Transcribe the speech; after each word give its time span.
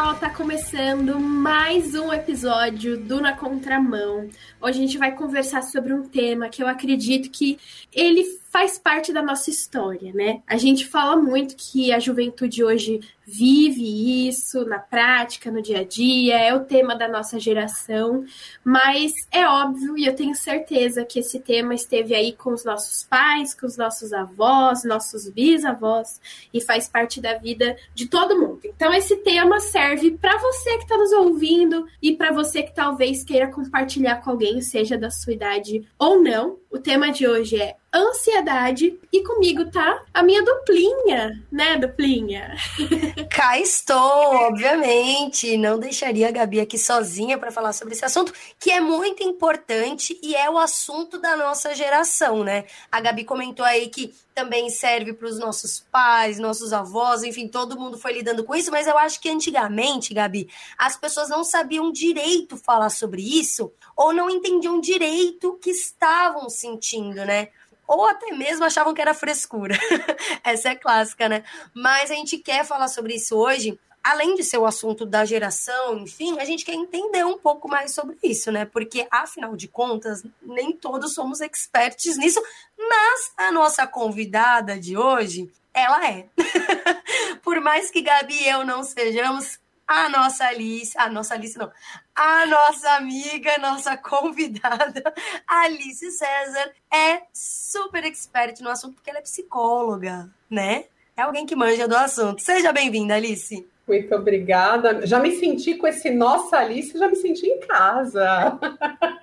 pessoal, 0.00 0.14
tá 0.14 0.30
começando 0.30 1.20
mais 1.20 1.94
um 1.94 2.10
episódio 2.10 2.96
do 2.96 3.20
Na 3.20 3.36
Contramão. 3.36 4.30
Hoje 4.58 4.78
a 4.78 4.80
gente 4.80 4.96
vai 4.96 5.14
conversar 5.14 5.62
sobre 5.62 5.92
um 5.92 6.08
tema 6.08 6.48
que 6.48 6.62
eu 6.62 6.66
acredito 6.66 7.30
que 7.30 7.58
ele 7.92 8.24
faz 8.50 8.78
parte 8.78 9.12
da 9.12 9.20
nossa 9.20 9.50
história, 9.50 10.10
né? 10.14 10.40
A 10.46 10.56
gente 10.56 10.86
fala 10.86 11.16
muito 11.16 11.54
que 11.54 11.92
a 11.92 11.98
juventude 11.98 12.64
hoje 12.64 13.00
vive 13.30 14.28
isso 14.28 14.64
na 14.64 14.78
prática, 14.78 15.50
no 15.50 15.62
dia 15.62 15.80
a 15.80 15.84
dia, 15.84 16.36
é 16.36 16.52
o 16.52 16.64
tema 16.64 16.96
da 16.96 17.06
nossa 17.06 17.38
geração, 17.38 18.24
mas 18.64 19.12
é 19.30 19.46
óbvio 19.46 19.96
e 19.96 20.04
eu 20.04 20.16
tenho 20.16 20.34
certeza 20.34 21.04
que 21.04 21.20
esse 21.20 21.38
tema 21.38 21.74
esteve 21.74 22.14
aí 22.14 22.32
com 22.32 22.52
os 22.52 22.64
nossos 22.64 23.04
pais, 23.04 23.54
com 23.54 23.66
os 23.66 23.76
nossos 23.76 24.12
avós, 24.12 24.82
nossos 24.82 25.28
bisavós 25.28 26.20
e 26.52 26.60
faz 26.60 26.88
parte 26.88 27.20
da 27.20 27.34
vida 27.34 27.76
de 27.94 28.08
todo 28.08 28.38
mundo. 28.38 28.60
Então 28.64 28.92
esse 28.92 29.16
tema 29.18 29.60
serve 29.60 30.10
para 30.10 30.36
você 30.38 30.76
que 30.78 30.82
está 30.82 30.96
nos 30.96 31.12
ouvindo 31.12 31.86
e 32.02 32.16
para 32.16 32.32
você 32.32 32.62
que 32.62 32.74
talvez 32.74 33.22
queira 33.22 33.46
compartilhar 33.46 34.16
com 34.16 34.30
alguém, 34.30 34.60
seja 34.60 34.98
da 34.98 35.10
sua 35.10 35.32
idade 35.32 35.86
ou 35.98 36.20
não. 36.20 36.58
O 36.70 36.78
tema 36.78 37.10
de 37.10 37.26
hoje 37.26 37.60
é 37.60 37.76
ansiedade. 37.94 38.98
E 39.12 39.22
comigo 39.22 39.70
tá 39.70 40.04
a 40.14 40.22
minha 40.22 40.42
duplinha, 40.44 41.42
né, 41.50 41.76
duplinha? 41.76 42.54
Cá 43.28 43.58
estou, 43.58 43.96
obviamente. 43.98 45.56
Não 45.56 45.78
deixaria 45.78 46.28
a 46.28 46.30
Gabi 46.30 46.60
aqui 46.60 46.78
sozinha 46.78 47.36
para 47.36 47.50
falar 47.50 47.72
sobre 47.72 47.94
esse 47.94 48.04
assunto, 48.04 48.32
que 48.58 48.70
é 48.70 48.80
muito 48.80 49.22
importante 49.22 50.18
e 50.22 50.34
é 50.34 50.48
o 50.48 50.56
assunto 50.56 51.18
da 51.18 51.36
nossa 51.36 51.74
geração, 51.74 52.44
né? 52.44 52.64
A 52.90 53.00
Gabi 53.00 53.24
comentou 53.24 53.64
aí 53.64 53.88
que 53.88 54.14
também 54.34 54.70
serve 54.70 55.12
para 55.12 55.26
os 55.26 55.38
nossos 55.38 55.80
pais, 55.90 56.38
nossos 56.38 56.72
avós, 56.72 57.22
enfim, 57.22 57.48
todo 57.48 57.78
mundo 57.78 57.98
foi 57.98 58.12
lidando 58.12 58.44
com 58.44 58.54
isso, 58.54 58.70
mas 58.70 58.86
eu 58.86 58.96
acho 58.96 59.20
que 59.20 59.28
antigamente, 59.28 60.14
Gabi, 60.14 60.48
as 60.78 60.96
pessoas 60.96 61.28
não 61.28 61.44
sabiam 61.44 61.92
direito 61.92 62.56
falar 62.56 62.90
sobre 62.90 63.22
isso 63.22 63.72
ou 63.96 64.14
não 64.14 64.30
entendiam 64.30 64.80
direito 64.80 65.50
o 65.50 65.56
que 65.58 65.70
estavam 65.70 66.48
sentindo, 66.48 67.24
né? 67.24 67.48
Ou 67.90 68.06
até 68.06 68.30
mesmo 68.30 68.64
achavam 68.64 68.94
que 68.94 69.00
era 69.00 69.12
frescura. 69.12 69.76
Essa 70.44 70.68
é 70.68 70.74
clássica, 70.76 71.28
né? 71.28 71.42
Mas 71.74 72.08
a 72.12 72.14
gente 72.14 72.38
quer 72.38 72.64
falar 72.64 72.86
sobre 72.86 73.16
isso 73.16 73.36
hoje. 73.36 73.76
Além 74.02 74.34
de 74.34 74.44
ser 74.44 74.56
o 74.56 74.64
assunto 74.64 75.04
da 75.04 75.26
geração, 75.26 75.98
enfim, 75.98 76.38
a 76.38 76.44
gente 76.46 76.64
quer 76.64 76.72
entender 76.72 77.22
um 77.26 77.36
pouco 77.36 77.68
mais 77.68 77.92
sobre 77.92 78.16
isso, 78.22 78.50
né? 78.50 78.64
Porque, 78.64 79.06
afinal 79.10 79.54
de 79.56 79.68
contas, 79.68 80.24
nem 80.40 80.72
todos 80.72 81.12
somos 81.12 81.42
experts 81.42 82.16
nisso, 82.16 82.40
mas 82.78 83.32
a 83.36 83.52
nossa 83.52 83.86
convidada 83.86 84.78
de 84.78 84.96
hoje, 84.96 85.52
ela 85.74 86.08
é. 86.08 86.28
Por 87.44 87.60
mais 87.60 87.90
que 87.90 88.00
Gabi 88.00 88.40
e 88.40 88.48
eu 88.48 88.64
não 88.64 88.82
sejamos, 88.82 89.58
a 89.90 90.08
nossa 90.08 90.46
Alice, 90.46 90.96
a 90.96 91.10
nossa 91.10 91.34
Alice 91.34 91.58
não, 91.58 91.68
a 92.14 92.46
nossa 92.46 92.92
amiga, 92.92 93.58
nossa 93.58 93.96
convidada, 93.96 95.02
Alice 95.48 96.12
César, 96.12 96.70
é 96.94 97.22
super 97.34 98.04
expert 98.04 98.60
no 98.60 98.70
assunto 98.70 98.94
porque 98.94 99.10
ela 99.10 99.18
é 99.18 99.22
psicóloga, 99.22 100.30
né? 100.48 100.84
É 101.16 101.22
alguém 101.22 101.44
que 101.44 101.56
manja 101.56 101.88
do 101.88 101.96
assunto. 101.96 102.40
Seja 102.40 102.72
bem-vinda, 102.72 103.16
Alice. 103.16 103.68
Muito 103.84 104.14
obrigada. 104.14 105.04
Já 105.04 105.18
me 105.18 105.32
senti 105.32 105.74
com 105.74 105.88
esse 105.88 106.08
nossa 106.08 106.58
Alice, 106.58 106.96
já 106.96 107.08
me 107.08 107.16
senti 107.16 107.48
em 107.48 107.58
casa. 107.58 108.60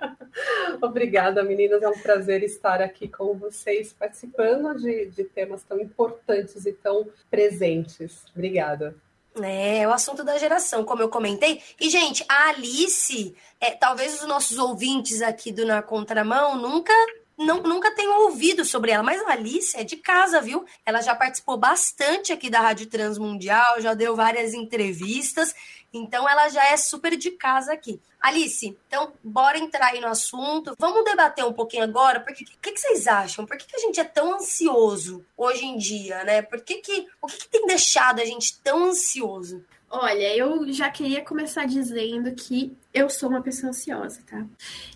obrigada, 0.82 1.42
meninas. 1.42 1.82
É 1.82 1.88
um 1.88 1.98
prazer 1.98 2.42
estar 2.42 2.82
aqui 2.82 3.08
com 3.08 3.32
vocês, 3.38 3.94
participando 3.94 4.78
de, 4.78 5.06
de 5.06 5.24
temas 5.24 5.62
tão 5.62 5.80
importantes 5.80 6.66
e 6.66 6.74
tão 6.74 7.08
presentes. 7.30 8.22
Obrigada. 8.34 8.94
É, 9.40 9.78
é 9.78 9.88
o 9.88 9.92
assunto 9.92 10.24
da 10.24 10.38
geração, 10.38 10.84
como 10.84 11.02
eu 11.02 11.08
comentei. 11.08 11.62
E, 11.80 11.88
gente, 11.88 12.24
a 12.28 12.48
Alice, 12.48 13.34
é, 13.60 13.70
talvez 13.70 14.20
os 14.20 14.28
nossos 14.28 14.58
ouvintes 14.58 15.22
aqui 15.22 15.52
do 15.52 15.64
Na 15.66 15.82
Contramão 15.82 16.56
nunca 16.56 16.92
não, 17.38 17.62
nunca 17.62 17.94
tenho 17.94 18.12
ouvido 18.22 18.64
sobre 18.64 18.90
ela, 18.90 19.02
mas 19.02 19.22
a 19.22 19.30
Alice 19.30 19.76
é 19.76 19.84
de 19.84 19.96
casa, 19.96 20.40
viu? 20.40 20.64
Ela 20.84 21.00
já 21.00 21.14
participou 21.14 21.56
bastante 21.56 22.32
aqui 22.32 22.50
da 22.50 22.60
Rádio 22.60 22.88
Transmundial, 22.88 23.80
já 23.80 23.94
deu 23.94 24.16
várias 24.16 24.52
entrevistas, 24.54 25.54
então 25.92 26.28
ela 26.28 26.48
já 26.48 26.64
é 26.66 26.76
super 26.76 27.16
de 27.16 27.30
casa 27.30 27.72
aqui. 27.72 28.00
Alice, 28.20 28.76
então 28.88 29.12
bora 29.22 29.56
entrar 29.56 29.92
aí 29.92 30.00
no 30.00 30.08
assunto. 30.08 30.74
Vamos 30.76 31.04
debater 31.04 31.44
um 31.44 31.52
pouquinho 31.52 31.84
agora, 31.84 32.18
porque 32.18 32.42
o 32.42 32.46
que, 32.46 32.72
que, 32.72 32.80
vocês 32.80 33.06
acham? 33.06 33.46
Por 33.46 33.56
que, 33.56 33.66
que, 33.66 33.76
a 33.76 33.80
gente 33.80 34.00
é 34.00 34.04
tão 34.04 34.34
ansioso 34.34 35.24
hoje 35.36 35.64
em 35.64 35.78
dia, 35.78 36.24
né? 36.24 36.42
Por 36.42 36.60
que, 36.60 36.78
que 36.78 37.06
o 37.22 37.28
que, 37.28 37.38
que 37.38 37.48
tem 37.48 37.66
deixado 37.66 38.20
a 38.20 38.24
gente 38.24 38.58
tão 38.58 38.86
ansioso? 38.86 39.64
Olha, 39.90 40.36
eu 40.36 40.70
já 40.70 40.90
queria 40.90 41.24
começar 41.24 41.64
dizendo 41.64 42.34
que 42.34 42.76
eu 42.92 43.08
sou 43.08 43.30
uma 43.30 43.40
pessoa 43.40 43.70
ansiosa, 43.70 44.20
tá? 44.28 44.44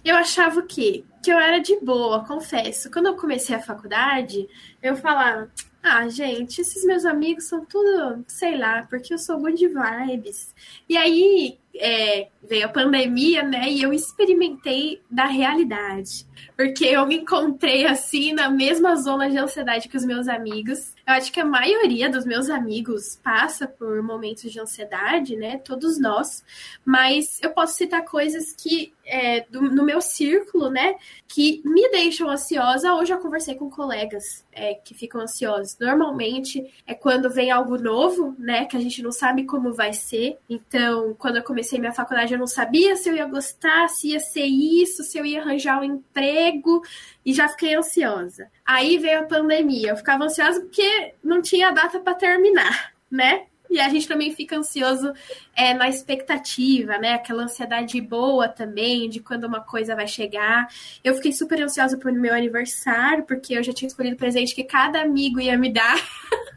Eu 0.05 0.17
achava 0.17 0.63
que, 0.63 1.05
que 1.23 1.33
eu 1.33 1.39
era 1.39 1.59
de 1.61 1.81
boa, 1.81 2.25
confesso. 2.25 2.91
Quando 2.91 3.07
eu 3.07 3.17
comecei 3.17 3.57
a 3.57 3.63
faculdade, 3.63 4.47
eu 4.83 4.95
falava, 4.95 5.51
ah, 5.83 6.09
gente, 6.09 6.61
esses 6.61 6.85
meus 6.85 7.05
amigos 7.05 7.49
são 7.49 7.65
tudo, 7.65 8.25
sei 8.29 8.57
lá, 8.57 8.87
porque 8.89 9.15
eu 9.15 9.19
sou 9.19 9.39
good 9.39 9.67
vibes. 9.67 10.55
E 10.89 10.97
aí 10.97 11.59
é, 11.75 12.29
veio 12.43 12.67
a 12.67 12.69
pandemia, 12.69 13.43
né? 13.43 13.69
E 13.69 13.83
eu 13.83 13.93
experimentei 13.93 15.03
da 15.11 15.25
realidade. 15.25 16.27
Porque 16.57 16.85
eu 16.85 17.07
me 17.07 17.17
encontrei 17.17 17.87
assim 17.87 18.33
na 18.33 18.49
mesma 18.49 18.95
zona 18.95 19.29
de 19.29 19.39
ansiedade 19.39 19.89
que 19.89 19.97
os 19.97 20.05
meus 20.05 20.29
amigos. 20.29 20.95
Eu 21.13 21.17
acho 21.19 21.31
que 21.31 21.41
a 21.41 21.45
maioria 21.45 22.09
dos 22.09 22.25
meus 22.25 22.49
amigos 22.49 23.21
passa 23.23 23.67
por 23.67 24.03
momentos 24.03 24.51
de 24.51 24.59
ansiedade, 24.59 25.37
né? 25.37 25.59
Todos 25.59 26.01
nós. 26.01 26.43
Mas 26.87 27.39
eu 27.43 27.51
posso 27.51 27.75
citar 27.75 28.03
coisas 28.03 28.55
que 28.55 28.95
é, 29.05 29.41
do, 29.51 29.63
no 29.63 29.85
meu 29.85 30.01
círculo, 30.01 30.71
né, 30.71 30.95
que 31.29 31.61
me 31.65 31.89
deixam 31.91 32.31
ansiosa. 32.31 32.95
Hoje 32.95 33.13
eu 33.13 33.19
conversei 33.19 33.55
com 33.55 33.69
colegas 33.69 34.45
é, 34.53 34.75
que 34.75 34.95
ficam 34.95 35.21
ansiosos. 35.21 35.77
Normalmente 35.79 36.73
é 36.87 36.95
quando 36.95 37.31
vem 37.31 37.51
algo 37.51 37.77
novo, 37.77 38.35
né, 38.39 38.65
que 38.65 38.77
a 38.77 38.81
gente 38.81 39.03
não 39.03 39.13
sabe 39.13 39.45
como 39.45 39.73
vai 39.73 39.93
ser. 39.93 40.39
Então, 40.49 41.15
quando 41.19 41.37
eu 41.37 41.43
comecei 41.43 41.79
minha 41.79 41.93
faculdade, 41.93 42.33
eu 42.33 42.39
não 42.39 42.47
sabia 42.47 42.97
se 42.97 43.09
eu 43.09 43.17
ia 43.17 43.27
gostar, 43.27 43.89
se 43.89 44.09
ia 44.09 44.21
ser 44.21 44.47
isso, 44.47 45.03
se 45.03 45.19
eu 45.19 45.27
ia 45.27 45.43
arranjar 45.43 45.81
um 45.81 45.85
emprego 45.85 46.83
e 47.25 47.33
já 47.33 47.49
fiquei 47.49 47.75
ansiosa. 47.75 48.51
Aí 48.65 48.99
veio 48.99 49.21
a 49.21 49.25
pandemia, 49.25 49.91
eu 49.91 49.97
ficava 49.97 50.25
ansiosa 50.25 50.61
porque 50.61 51.15
não 51.23 51.41
tinha 51.41 51.71
data 51.71 52.01
para 52.01 52.15
terminar, 52.15 52.93
né? 53.11 53.47
E 53.73 53.81
a 53.81 53.89
gente 53.89 54.07
também 54.07 54.31
fica 54.35 54.55
ansioso 54.55 55.15
é, 55.57 55.73
na 55.73 55.89
expectativa, 55.89 56.99
né? 56.99 57.15
Aquela 57.15 57.45
ansiedade 57.45 57.99
boa 58.03 58.47
também 58.47 59.09
de 59.09 59.19
quando 59.19 59.45
uma 59.45 59.61
coisa 59.61 59.97
vai 59.97 60.07
chegar. 60.07 60.69
Eu 61.03 61.15
fiquei 61.15 61.33
super 61.33 61.59
ansiosa 61.63 61.97
pro 61.97 62.13
meu 62.13 62.35
aniversário, 62.35 63.25
porque 63.25 63.55
eu 63.55 63.63
já 63.63 63.73
tinha 63.73 63.89
escolhido 63.89 64.15
o 64.15 64.19
presente 64.19 64.55
que 64.55 64.63
cada 64.63 65.01
amigo 65.01 65.41
ia 65.41 65.57
me 65.57 65.73
dar. 65.73 65.97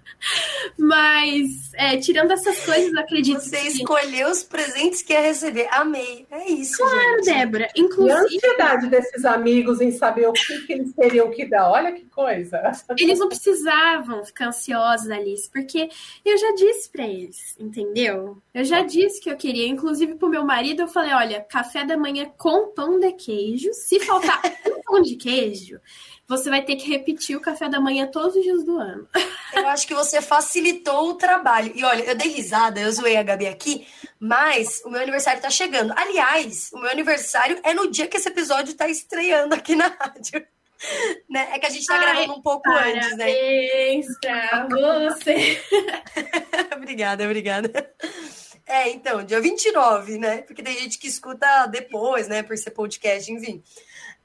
Mas, 0.78 1.72
é, 1.76 1.98
tirando 1.98 2.32
essas 2.32 2.66
coisas, 2.66 2.94
acredito 2.96 3.40
Você 3.40 3.62
que... 3.62 3.68
escolheu 3.68 4.30
os 4.30 4.44
presentes 4.44 5.02
que 5.02 5.14
ia 5.14 5.22
receber. 5.22 5.68
Amei. 5.72 6.26
É 6.32 6.52
isso, 6.52 6.78
claro, 6.78 7.24
gente. 7.24 7.26
Débora. 7.26 7.70
Inclusive... 7.76 8.10
E 8.10 8.12
a 8.12 8.22
ansiedade 8.22 8.88
desses 8.88 9.26
amigos 9.26 9.82
em 9.82 9.92
saber 9.92 10.28
o 10.28 10.34
que, 10.34 10.66
que 10.66 10.74
eles 10.74 10.94
teriam 10.94 11.30
que 11.32 11.46
dar. 11.46 11.70
Olha 11.70 11.92
que 11.92 12.06
coisa. 12.06 12.62
Eles 12.98 13.20
não 13.20 13.30
precisavam 13.30 14.24
ficar 14.26 14.48
ansiosos, 14.48 15.10
Alice, 15.10 15.50
porque 15.52 15.90
eu 16.24 16.38
já 16.38 16.54
disse 16.56 16.90
para 16.90 17.05
entendeu? 17.60 18.42
Eu 18.54 18.64
já 18.64 18.82
disse 18.82 19.22
que 19.22 19.30
eu 19.30 19.38
queria. 19.38 19.68
Inclusive, 19.68 20.16
pro 20.16 20.30
meu 20.30 20.46
marido, 20.46 20.82
eu 20.82 20.88
falei, 20.88 21.14
olha, 21.14 21.42
café 21.42 21.86
da 21.86 21.98
manhã 21.98 22.32
com 22.38 22.74
pão 22.74 23.00
de 23.00 23.12
queijo. 23.14 23.74
Se 23.74 24.00
faltar 24.00 24.42
um 24.68 24.82
pão 24.82 25.02
de 25.02 25.16
queijo 25.16 25.80
você 26.28 26.50
vai 26.50 26.64
ter 26.64 26.76
que 26.76 26.90
repetir 26.90 27.36
o 27.36 27.42
café 27.42 27.70
da 27.70 27.80
manhã 27.80 28.08
todos 28.08 28.36
os 28.36 28.44
dias 28.44 28.64
do 28.64 28.78
ano. 28.78 29.08
Eu 29.54 29.68
acho 29.68 29.88
que 29.88 29.94
você 29.94 30.22
facilitou 30.22 31.10
o 31.10 31.14
trabalho. 31.14 31.72
E 31.76 31.84
olha, 31.84 32.04
eu 32.04 32.16
dei 32.16 32.30
risada, 32.30 32.80
eu 32.80 32.92
zoei 32.92 33.16
a 33.16 33.24
Gabi 33.24 33.48
aqui, 33.48 33.88
mas 34.20 34.82
o 34.84 34.90
meu 34.90 35.02
aniversário 35.02 35.42
tá 35.42 35.50
chegando. 35.50 35.94
Aliás, 35.96 36.72
o 36.74 36.80
meu 36.80 36.90
aniversário 36.90 37.60
é 37.64 37.74
no 37.74 37.92
dia 37.92 38.08
que 38.08 38.18
esse 38.18 38.28
episódio 38.28 38.74
tá 38.74 38.88
estreando 38.90 39.54
aqui 39.54 39.76
na 39.76 39.88
rádio. 40.00 40.46
Né? 41.30 41.50
É 41.54 41.60
que 41.60 41.66
a 41.66 41.70
gente 41.70 41.86
tá 41.86 41.98
gravando 41.98 42.34
um 42.34 42.42
pouco 42.42 42.70
antes, 42.70 43.18
né? 43.18 43.30
Pra 44.68 45.10
você. 45.10 45.62
obrigada, 46.76 47.24
obrigada. 47.26 47.94
É, 48.66 48.90
então, 48.90 49.24
dia 49.24 49.42
29, 49.42 50.18
né? 50.18 50.42
Porque 50.44 50.64
tem 50.64 50.78
gente 50.78 50.98
que 50.98 51.08
escuta 51.08 51.66
depois, 51.68 52.28
né? 52.28 52.44
Por 52.44 52.58
ser 52.58 52.72
podcast, 52.72 53.32
enfim 53.32 53.62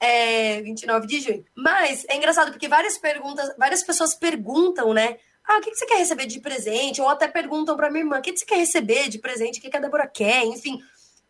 é, 0.00 0.62
29 0.62 1.06
de 1.06 1.20
junho. 1.20 1.44
Mas 1.55 2.06
é 2.08 2.17
engraçado 2.17 2.50
porque 2.50 2.67
várias 2.67 2.97
perguntas, 2.97 3.55
várias 3.58 3.82
pessoas 3.82 4.14
perguntam, 4.14 4.94
né? 4.94 5.19
Ah, 5.47 5.58
o 5.58 5.61
que 5.61 5.75
você 5.75 5.85
quer 5.85 5.99
receber 5.99 6.26
de 6.26 6.41
presente? 6.41 7.00
Ou 7.00 7.08
até 7.08 7.29
perguntam 7.29 7.76
para 7.76 7.91
minha 7.91 8.02
irmã, 8.02 8.19
o 8.19 8.23
que 8.23 8.35
você 8.35 8.47
quer 8.47 8.56
receber 8.56 9.08
de 9.08 9.19
presente? 9.19 9.58
O 9.58 9.62
que 9.62 9.76
a 9.76 9.81
Débora 9.81 10.06
quer? 10.06 10.44
Enfim. 10.44 10.81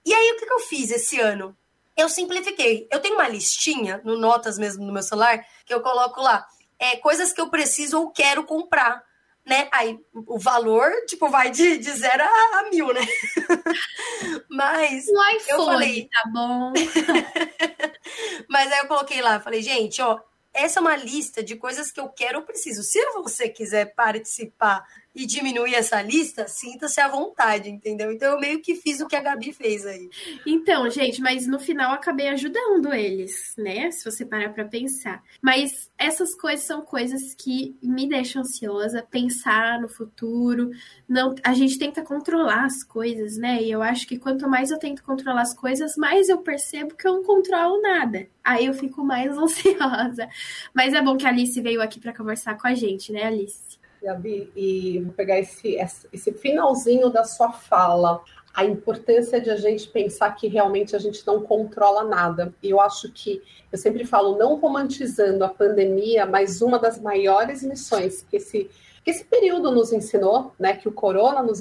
E 0.06 0.14
aí, 0.14 0.32
o 0.32 0.36
que 0.36 0.52
eu 0.52 0.60
fiz 0.60 0.90
esse 0.90 1.20
ano? 1.20 1.56
Eu 1.96 2.08
simplifiquei. 2.08 2.86
Eu 2.90 3.00
tenho 3.00 3.14
uma 3.14 3.28
listinha, 3.28 4.00
no 4.04 4.16
Notas 4.18 4.58
mesmo, 4.58 4.84
no 4.84 4.92
meu 4.92 5.02
celular, 5.02 5.44
que 5.66 5.74
eu 5.74 5.80
coloco 5.80 6.20
lá. 6.20 6.46
É, 6.78 6.96
coisas 6.96 7.32
que 7.32 7.40
eu 7.40 7.50
preciso 7.50 7.98
ou 8.00 8.10
quero 8.10 8.44
comprar. 8.44 9.02
né? 9.44 9.68
Aí 9.72 9.98
o 10.14 10.38
valor, 10.38 10.90
tipo, 11.06 11.28
vai 11.28 11.50
de, 11.50 11.78
de 11.78 11.90
zero 11.92 12.22
a, 12.22 12.58
a 12.60 12.70
mil, 12.70 12.92
né? 12.92 13.00
Mas. 14.48 15.06
IPhone, 15.08 15.44
eu 15.48 15.64
falei, 15.64 16.08
tá 16.10 16.22
bom. 16.32 16.72
Mas 18.48 18.72
aí 18.72 18.78
eu 18.80 18.86
coloquei 18.88 19.20
lá, 19.20 19.40
falei, 19.40 19.62
gente, 19.62 20.00
ó, 20.02 20.20
essa 20.52 20.80
é 20.80 20.82
uma 20.82 20.96
lista 20.96 21.42
de 21.42 21.56
coisas 21.56 21.90
que 21.92 22.00
eu 22.00 22.08
quero 22.08 22.38
ou 22.40 22.44
preciso. 22.44 22.82
Se 22.82 23.04
você 23.12 23.48
quiser 23.48 23.94
participar 23.94 24.84
e 25.14 25.26
diminuir 25.26 25.74
essa 25.74 26.00
lista, 26.00 26.46
sinta-se 26.46 27.00
à 27.00 27.08
vontade, 27.08 27.68
entendeu? 27.68 28.12
Então 28.12 28.32
eu 28.32 28.40
meio 28.40 28.62
que 28.62 28.76
fiz 28.76 29.00
o 29.00 29.08
que 29.08 29.16
a 29.16 29.20
Gabi 29.20 29.52
fez 29.52 29.84
aí. 29.84 30.08
Então, 30.46 30.88
gente, 30.88 31.20
mas 31.20 31.46
no 31.46 31.58
final 31.58 31.92
acabei 31.92 32.28
ajudando 32.28 32.94
eles, 32.94 33.54
né? 33.58 33.90
Se 33.90 34.04
você 34.04 34.24
parar 34.24 34.52
para 34.52 34.64
pensar. 34.64 35.22
Mas 35.42 35.90
essas 35.98 36.34
coisas 36.36 36.64
são 36.64 36.82
coisas 36.82 37.34
que 37.34 37.76
me 37.82 38.08
deixam 38.08 38.42
ansiosa, 38.42 39.06
pensar 39.10 39.80
no 39.80 39.88
futuro. 39.88 40.70
Não, 41.08 41.34
a 41.42 41.54
gente 41.54 41.78
tenta 41.78 42.02
controlar 42.02 42.64
as 42.64 42.84
coisas, 42.84 43.36
né? 43.36 43.62
E 43.62 43.70
eu 43.70 43.82
acho 43.82 44.06
que 44.06 44.18
quanto 44.18 44.48
mais 44.48 44.70
eu 44.70 44.78
tento 44.78 45.02
controlar 45.02 45.42
as 45.42 45.54
coisas, 45.54 45.96
mais 45.96 46.28
eu 46.28 46.38
percebo 46.38 46.94
que 46.94 47.06
eu 47.06 47.14
não 47.14 47.24
controlo 47.24 47.82
nada. 47.82 48.28
Aí 48.44 48.66
eu 48.66 48.74
fico 48.74 49.04
mais 49.04 49.30
ansiosa. 49.36 50.28
Mas 50.72 50.94
é 50.94 51.02
bom 51.02 51.16
que 51.16 51.26
a 51.26 51.30
Alice 51.30 51.60
veio 51.60 51.82
aqui 51.82 51.98
para 51.98 52.14
conversar 52.14 52.56
com 52.56 52.68
a 52.68 52.74
gente, 52.74 53.12
né, 53.12 53.24
Alice? 53.24 53.79
Gabi, 54.02 54.50
e 54.56 55.00
vou 55.00 55.12
pegar 55.12 55.38
esse, 55.38 55.76
esse 56.12 56.32
finalzinho 56.32 57.10
da 57.10 57.24
sua 57.24 57.52
fala, 57.52 58.22
a 58.52 58.64
importância 58.64 59.40
de 59.40 59.50
a 59.50 59.56
gente 59.56 59.88
pensar 59.88 60.34
que 60.34 60.48
realmente 60.48 60.96
a 60.96 60.98
gente 60.98 61.24
não 61.26 61.42
controla 61.42 62.02
nada. 62.04 62.52
E 62.62 62.70
eu 62.70 62.80
acho 62.80 63.10
que, 63.12 63.42
eu 63.70 63.78
sempre 63.78 64.04
falo, 64.04 64.36
não 64.36 64.56
romantizando 64.56 65.44
a 65.44 65.48
pandemia, 65.48 66.26
mas 66.26 66.60
uma 66.60 66.78
das 66.78 67.00
maiores 67.00 67.62
lições 67.62 68.26
que 68.28 68.36
esse, 68.36 68.68
que 69.04 69.10
esse 69.10 69.24
período 69.24 69.70
nos 69.70 69.92
ensinou, 69.92 70.52
né, 70.58 70.74
que 70.74 70.88
o 70.88 70.92
corona 70.92 71.42
nos 71.42 71.60